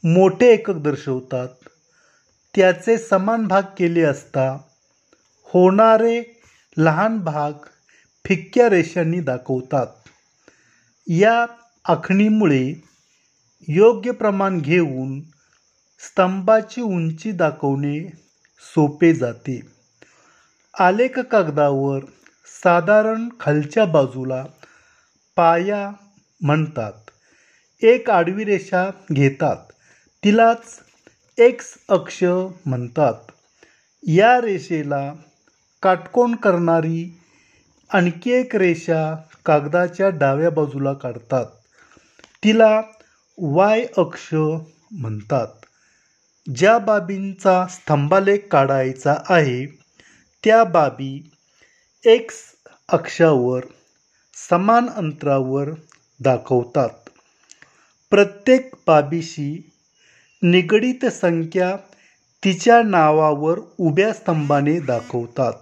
मोठे 0.04 0.52
एकक 0.52 0.74
दर्शवतात. 0.74 1.48
त्याचे 2.56 2.98
समान 2.98 3.46
भाग 3.46 3.62
केले 3.62 4.02
असता 4.02 4.58
होणारे 5.42 6.42
लहान 6.76 7.18
भाग 7.18 7.52
फिक्क्या 8.26 8.68
रेषांनी 8.68 9.20
दाखवतात. 9.20 9.86
या 11.06 11.46
आखणीमुळे 11.84 12.74
योग्य 13.68 14.10
प्रमाण 14.10 14.60
घेऊन 14.60 15.20
स्तंभाची 16.00 16.80
उंची 16.80 17.32
दाखवणे 17.32 18.08
सोपे 18.74 19.14
जाते. 19.14 19.77
आलेख 20.78 21.18
कागदावर 21.18 22.00
साधारण 22.64 23.28
खालच्या 23.40 23.84
बाजूला 23.84 24.44
पाया 25.36 25.90
म्हणतात. 26.40 26.92
एक 27.82 28.10
आडवी 28.10 28.44
रेषा 28.44 28.90
घेतात. 29.12 29.56
तिलाच 30.24 30.80
एक्स 31.38 31.74
अक्ष 31.88 32.24
म्हणतात. 32.66 33.14
या 34.02 34.40
रेषेला 34.40 35.12
काटकोन 35.82 36.34
करणारी 36.34 37.20
आणखी 37.92 38.32
एक 38.32 38.56
रेषा 38.56 39.16
कागदाच्या 39.46 40.08
डाव्या 40.08 40.50
बाजूला 40.50 40.92
काढतात. 40.92 41.46
तिला 42.44 42.82
वाय 43.38 43.86
अक्ष 43.98 44.34
म्हणतात. 44.90 45.48
ज्या 46.56 46.78
बाबींचा 46.78 47.66
स्तंभालेख 47.66 48.38
काढायचा 48.50 49.14
आहे 49.28 49.77
त्या 50.44 50.64
बाबी 50.64 51.30
एक्स 52.04 52.34
अक्षावर 52.88 53.60
समान 54.50 54.88
अंतरावर 54.88 55.68
दाखवतात. 56.20 56.88
प्रत्येक 58.10 58.70
बाबीशी 58.86 59.70
निगडीत 60.42 61.06
संख्या 61.06 61.76
तिच्या 62.44 62.82
नावावर 62.82 63.58
उभ्या 63.78 64.12
स्तंभाने 64.12 64.80
दाखवतात. 64.80 65.52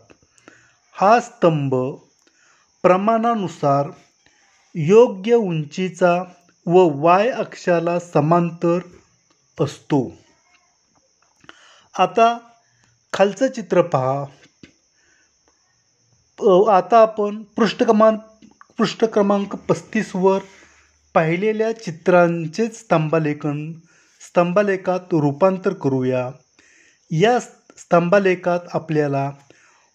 हा 0.93 1.21
स्तंभ 1.21 1.75
प्रमाणानुसार 2.83 3.91
योग्य 4.75 5.35
उंचीचा 5.35 6.23
व 6.67 7.03
वाय 7.03 7.31
अक्षाला 7.31 7.99
समांतर 7.99 8.79
असतो. 9.61 10.13
आता 11.99 12.39
खालचं 13.13 13.47
चित्र 13.49 13.83
पहा. 13.83 14.25
आता 16.39 16.99
आपण 16.99 17.43
पृष्ठक्रमांक 17.43 18.19
पृष्ठक्रमांक 18.21 18.21
पृष्ठ 18.79 19.05
क्रमांक 19.05 19.57
पस्तीसवर 19.57 20.39
पाहिलेल्या 21.15 21.73
चित्रांचे 21.73 22.67
स्तंभालेखन 22.67 23.73
स्तंभालेखात 24.21 25.01
रूपांतर 25.13 25.73
करूया. 25.73 26.31
या 27.11 27.41
स्तंभालेखात 27.41 28.61
आपल्याला 28.73 29.31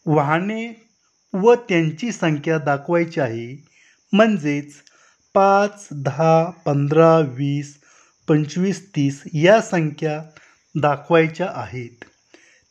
वाहने 0.06 0.89
व 1.34 1.54
त्यांची 1.54 2.12
संख्या 2.12 2.58
दाखवायची 2.58 3.19
आहे. 3.19 3.65
म्हणजेच 4.13 4.73
पाच 5.34 5.88
दहा 5.91 6.49
पंधरा 6.65 7.19
वीस 7.19 7.80
पंचवीस 8.27 8.89
तीस 8.95 9.23
या 9.34 9.62
संख्या 9.62 10.23
दाखवायच्या 10.82 11.51
आहेत. 11.56 12.04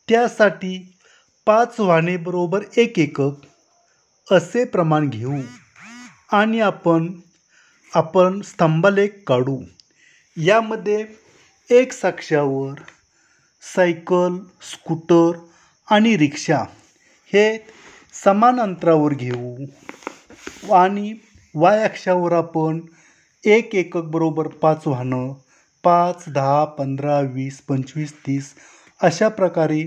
त्यासाठी 0.09 0.97
पाच 1.45 1.79
वाहनेबरोबर 1.79 2.63
एक 2.77 2.99
एकक 2.99 3.31
असे 4.31 4.63
प्रमाण 4.65 5.09
घेऊ 5.09 5.41
आणि 6.31 6.59
आपण 6.59 7.07
आपण 7.95 8.39
स्तंभलेख 8.41 9.09
काढू. 9.27 9.57
यामध्ये 10.37 11.05
एक 11.69 11.93
साक्षावर 11.93 12.81
सायकल 13.75 14.37
स्कूटर 14.71 15.31
आणि 15.87 16.17
रिक्षा 16.17 16.63
हे 17.33 17.45
समान 18.23 18.59
अंतरावर 18.59 19.13
घेऊ 19.13 19.65
आणि 20.73 21.13
वाय 21.55 21.83
अक्षावर 21.83 22.31
आपण 22.31 22.79
एक 23.43 23.75
एकक 23.75 24.05
बरोबर 24.13 24.47
पाच 24.47 24.87
वाहनं 24.87 25.31
पाच 25.83 26.23
दहा 26.27 26.63
पंधरा 26.65 27.19
वीस 27.19 27.61
पंचवीस 27.61 28.13
तीस 28.27 28.53
अशा 29.01 29.27
प्रकारे 29.27 29.83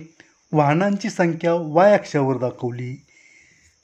वाहनांची 0.53 1.11
संख्या 1.11 1.55
वाय 1.55 1.93
अक्षावर 1.93 2.37
दाखवली. 2.37 3.04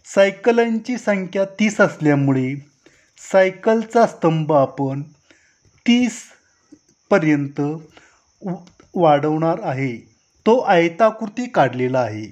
सायकलांची 0.05 0.99
संख्या 0.99 1.45
तीस 1.45 1.81
असल्यामुळे 1.81 2.55
सायकलचा 3.33 4.07
स्तंभ 4.07 4.53
आपण 4.53 5.03
तीसपर्यंत 5.87 7.61
वाढवणार 8.95 9.57
आहे. 9.63 9.97
तो 10.47 10.59
आयताकृती 10.59 11.49
काढलेला 11.49 12.01
आहे. 12.01 12.25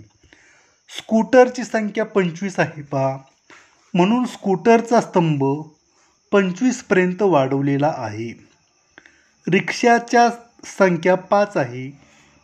स्कूटरची 0.96 1.64
संख्या 1.64 2.04
पंचवीस 2.04 2.58
आहे 2.58 2.82
पहा. 2.82 3.18
म्हणून 3.94 4.24
स्कूटरचा 4.24 5.00
स्तंभ 5.00 5.44
पंचवीसपर्यंत 6.32 7.22
वाढवलेला 7.22 7.94
आहे. 7.96 8.46
रिक्षाच्या 9.50 10.30
संख्या 10.64 11.14
पाच 11.14 11.56
आहे. 11.56 12.00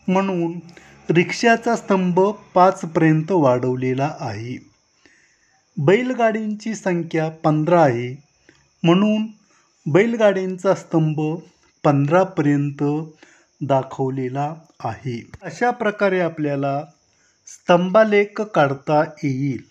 म्हणून 0.08 0.60
रिक्षाचा 1.10 1.76
स्तंभ 1.76 2.20
पाचपर्यंत 2.54 3.30
वाढवलेला 3.30 4.16
आहे. 4.20 4.73
बैलगाडींची 5.78 6.74
संख्या 6.74 7.28
पंधरा 7.28 7.82
आहे. 7.82 8.22
म्हणून 8.82 9.26
बैलगाड्यांचा 9.92 10.74
स्तंभ 10.74 11.20
पंधरापर्यंत 11.84 12.82
दाखवलेला 13.60 14.54
आहे. 14.84 15.30
अशा 15.42 15.70
प्रकारे 15.70 16.20
आपल्याला 16.20 16.84
स्तंभालेख 17.46 18.40
काढता 18.40 19.02
येईल. 19.02 19.62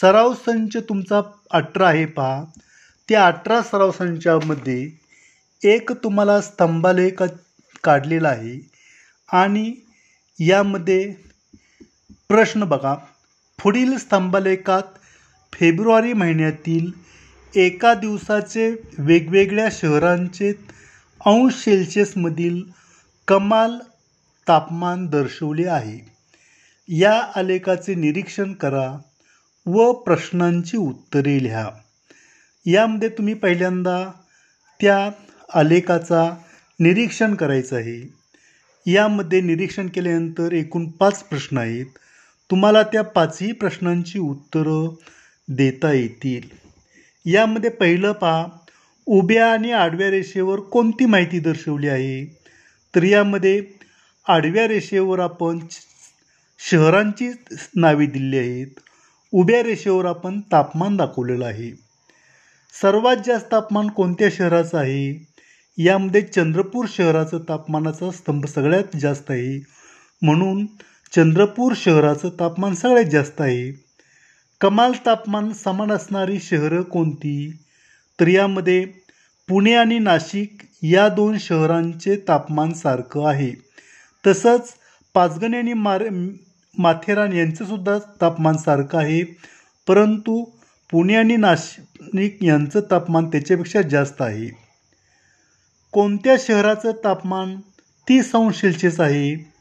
सराव 0.00 0.34
संच 0.34 0.76
तुमचा 0.76 1.20
अठरा 1.50 1.88
आहे 1.88 2.06
पहा. 2.06 2.44
त्या 3.08 3.26
अठरा 3.26 3.62
सराव 3.62 3.90
संचामध्ये 3.90 4.90
एक 5.64 5.92
तुम्हाला 5.92 6.40
स्तंभालेख 6.40 7.22
काढलेला 7.84 8.28
आहे. 8.28 8.70
आणि 9.32 9.74
यामध्ये 10.40 11.14
प्रश्न 12.28 12.64
बघा. 12.64 12.94
पुढील 13.64 13.96
स्तंभलेखात 13.98 14.82
फेब्रुवारी 15.52 16.12
महिन्यातील 16.12 16.90
एका 17.56 17.94
दिवसाचे 17.94 18.74
वेगवेगळ्या 18.98 19.68
शहरांचे 19.72 20.52
अंश 21.26 21.54
सेल्सिअसमधील 21.54 22.62
कमाल 23.28 23.78
तापमान 24.48 25.06
दर्शवले 25.06 25.66
आहे. 25.66 26.12
या 26.88 27.20
आलेखाचे 27.36 27.94
निरीक्षण 27.94 28.52
करा 28.52 28.98
व 29.66 29.92
प्रश्नांची 29.92 30.76
उत्तरे 30.76 31.42
लिहा. 31.42 31.70
यामध्ये 32.66 33.08
तुम्ही 33.08 33.34
पहिल्यांदा 33.34 34.10
त्या 34.80 35.10
आलेखाचा 35.54 36.36
निरीक्षण 36.80 37.34
करायचं 37.34 37.76
आहे. 37.76 38.14
यामध्ये 38.86 39.40
निरीक्षण 39.40 39.86
केल्यानंतर 39.86 40.52
एकूण 40.52 40.90
पाच 40.90 41.22
प्रश्न 41.22 41.58
आहेत. 41.58 41.86
तुम्हाला 42.50 42.82
त्या 42.82 43.02
पाचही 43.02 43.52
प्रश्नांची 43.52 44.18
उत्तरं 44.18 44.94
देता 45.48 45.92
येतील. 45.92 46.48
यामध्ये 47.26 47.70
पहिलं 47.70 48.12
पहा 48.12 48.46
उभ्या 49.06 49.52
आणि 49.52 49.70
आडव्या 49.70 50.10
रेषेवर 50.10 50.60
कोणती 50.60 51.04
माहिती 51.04 51.40
दर्शवली 51.40 51.88
आहे? 51.88 52.24
तर 52.96 53.02
यामध्ये 53.02 53.62
आडव्या 54.28 54.68
रेषेवर 54.68 55.18
आपण 55.18 55.58
शहरांची 56.58 57.30
नावे 57.76 58.06
दिली 58.06 58.38
आहेत. 58.38 58.66
उभ्या 59.32 59.62
रेषेवर 59.62 60.04
आपण 60.04 60.40
तापमान 60.40 60.96
दाखवलेलं 60.96 61.44
आहे. 61.44 61.70
सर्वात 62.82 63.16
जास्त 63.26 63.46
तापमान 63.52 63.88
कोणत्या 63.88 64.28
शहराचं 64.32 64.78
आहे? 64.78 65.26
यामध्ये 65.78 66.22
चंद्रपूर 66.22 66.84
शहराचं 66.88 67.38
तापमानाचा 67.48 68.10
स्तंभ 68.10 68.46
सगळ्यात 68.46 68.96
जास्त 68.96 69.30
आहे. 69.30 69.64
म्हणून 70.22 70.66
चंद्रपूर 71.16 71.72
शहराचं 71.76 72.28
तापमान 72.40 72.74
सगळ्यात 72.74 73.04
जास्त 73.04 73.40
आहे. 73.40 73.84
कमाल 74.60 74.92
तापमान 75.06 75.52
समान 75.52 75.92
असणारी 75.92 76.38
शहरं 76.40 76.82
कोणती? 76.82 77.56
तर 78.20 78.26
यामध्ये 78.26 78.84
पुणे 79.48 79.74
आणि 79.74 79.98
नाशिक 79.98 80.56
या 80.82 81.08
दोन 81.08 81.38
शहरांचे 81.38 82.16
तापमान 82.16 82.72
सारखं 82.72 83.28
आहे. 83.28 83.52
तसंच 84.26 84.72
पाचगणी 85.14 85.56
आणि 85.56 85.72
मार 85.72 86.02
माथेरान 86.78 87.32
यांचंसुद्धा 87.32 87.98
तापमान 88.20 88.56
सारखं 88.56 88.98
आहे. 88.98 89.36
परंतु 89.88 90.44
पुणे 90.90 91.14
आणि 91.14 91.36
नाशिक 91.36 92.44
यांचं 92.44 92.80
तापमान 92.90 93.28
त्याच्यापेक्षा 93.28 93.82
जास्त 93.82 94.22
आहे. 94.22 94.60
कोणत्या 95.92 96.36
शहराचं 96.38 96.92
तापमान 97.04 97.56
तीस 98.08 98.34
अंश 98.34 98.60
सेल्सिअस 98.60 99.00
आहे? 99.00 99.54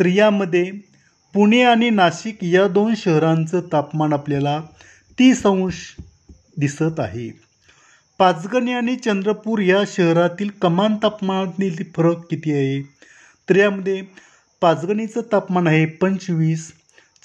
तर 0.00 0.06
यामध्ये 0.06 0.70
पुणे 1.36 1.62
आणि 1.62 1.90
नाशिक 1.90 2.38
या 2.42 2.68
दोन 2.68 2.94
शहरांचं 2.94 3.60
तापमान 3.72 4.12
आपल्याला 4.12 4.62
तीस 5.18 5.46
अंश 5.46 5.96
दिसत 6.56 7.00
आहे. 7.00 7.40
पाचगणी 8.18 8.72
आणि 8.72 8.96
चंद्रपूर 8.96 9.58
या 9.58 9.82
शहरातील 9.86 10.50
कमान 10.62 10.96
तापमानातील 11.02 11.84
फरक 11.96 12.26
किती 12.30 12.52
आहे? 12.52 12.82
तर 13.50 13.56
यामध्ये 13.56 14.02
पाचगणीचं 14.60 15.20
तापमान 15.32 15.66
आहे 15.66 15.86
पंचवीस 15.86 16.72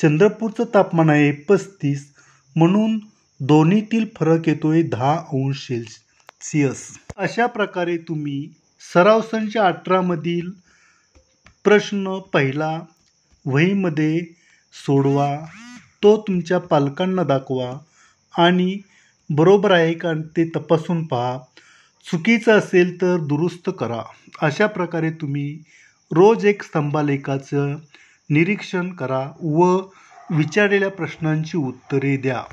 चंद्रपूरचं 0.02 0.64
तापमान 0.74 1.10
आहे 1.10 1.32
पस्तीस 1.32 2.14
म्हणून 2.56 3.00
दोन्हीतील 3.40 4.06
फरक 4.20 4.48
येतो 4.48 4.72
आहे 4.72 4.84
दहा 4.84 5.18
अंश 5.18 5.68
सेल्सिअस. 5.68 6.88
अशा 7.18 7.46
प्रकारे 7.46 7.98
तुम्ही 7.98 8.50
सराव 8.94 9.22
संच 9.22 9.58
अठरामधील 9.58 10.50
प्रश्न 11.64 12.20
पहिला 12.20 12.80
वहीमध्ये 13.46 14.20
सोडवा 14.86 15.36
तो 16.04 16.18
तुमच्या 16.22 16.58
पालकांना 16.60 17.24
दाखवा 17.24 17.72
आणि 18.38 18.78
बरोबर 19.30 19.72
आहे 19.72 19.94
का 19.94 20.14
ते 20.14 20.50
तपासून 20.56 21.06
पहा. 21.06 21.38
चुकीचं 22.12 22.52
असेल 22.52 23.02
तर 23.02 23.18
दुरुस्त 23.18 23.70
करा. 23.80 24.02
अशा 24.42 24.68
प्रकारे 24.68 25.12
तुम्ही 25.12 25.64
रोज 26.12 26.46
एक 26.46 26.64
स्तंभालेखाचं 26.64 27.76
निरीक्षण 28.30 28.90
करा 28.90 29.28
व 29.42 29.78
विचारलेल्या 30.32 30.90
प्रश्नांची 30.90 31.58
उत्तरे 31.58 32.18
द्या. 32.18 32.44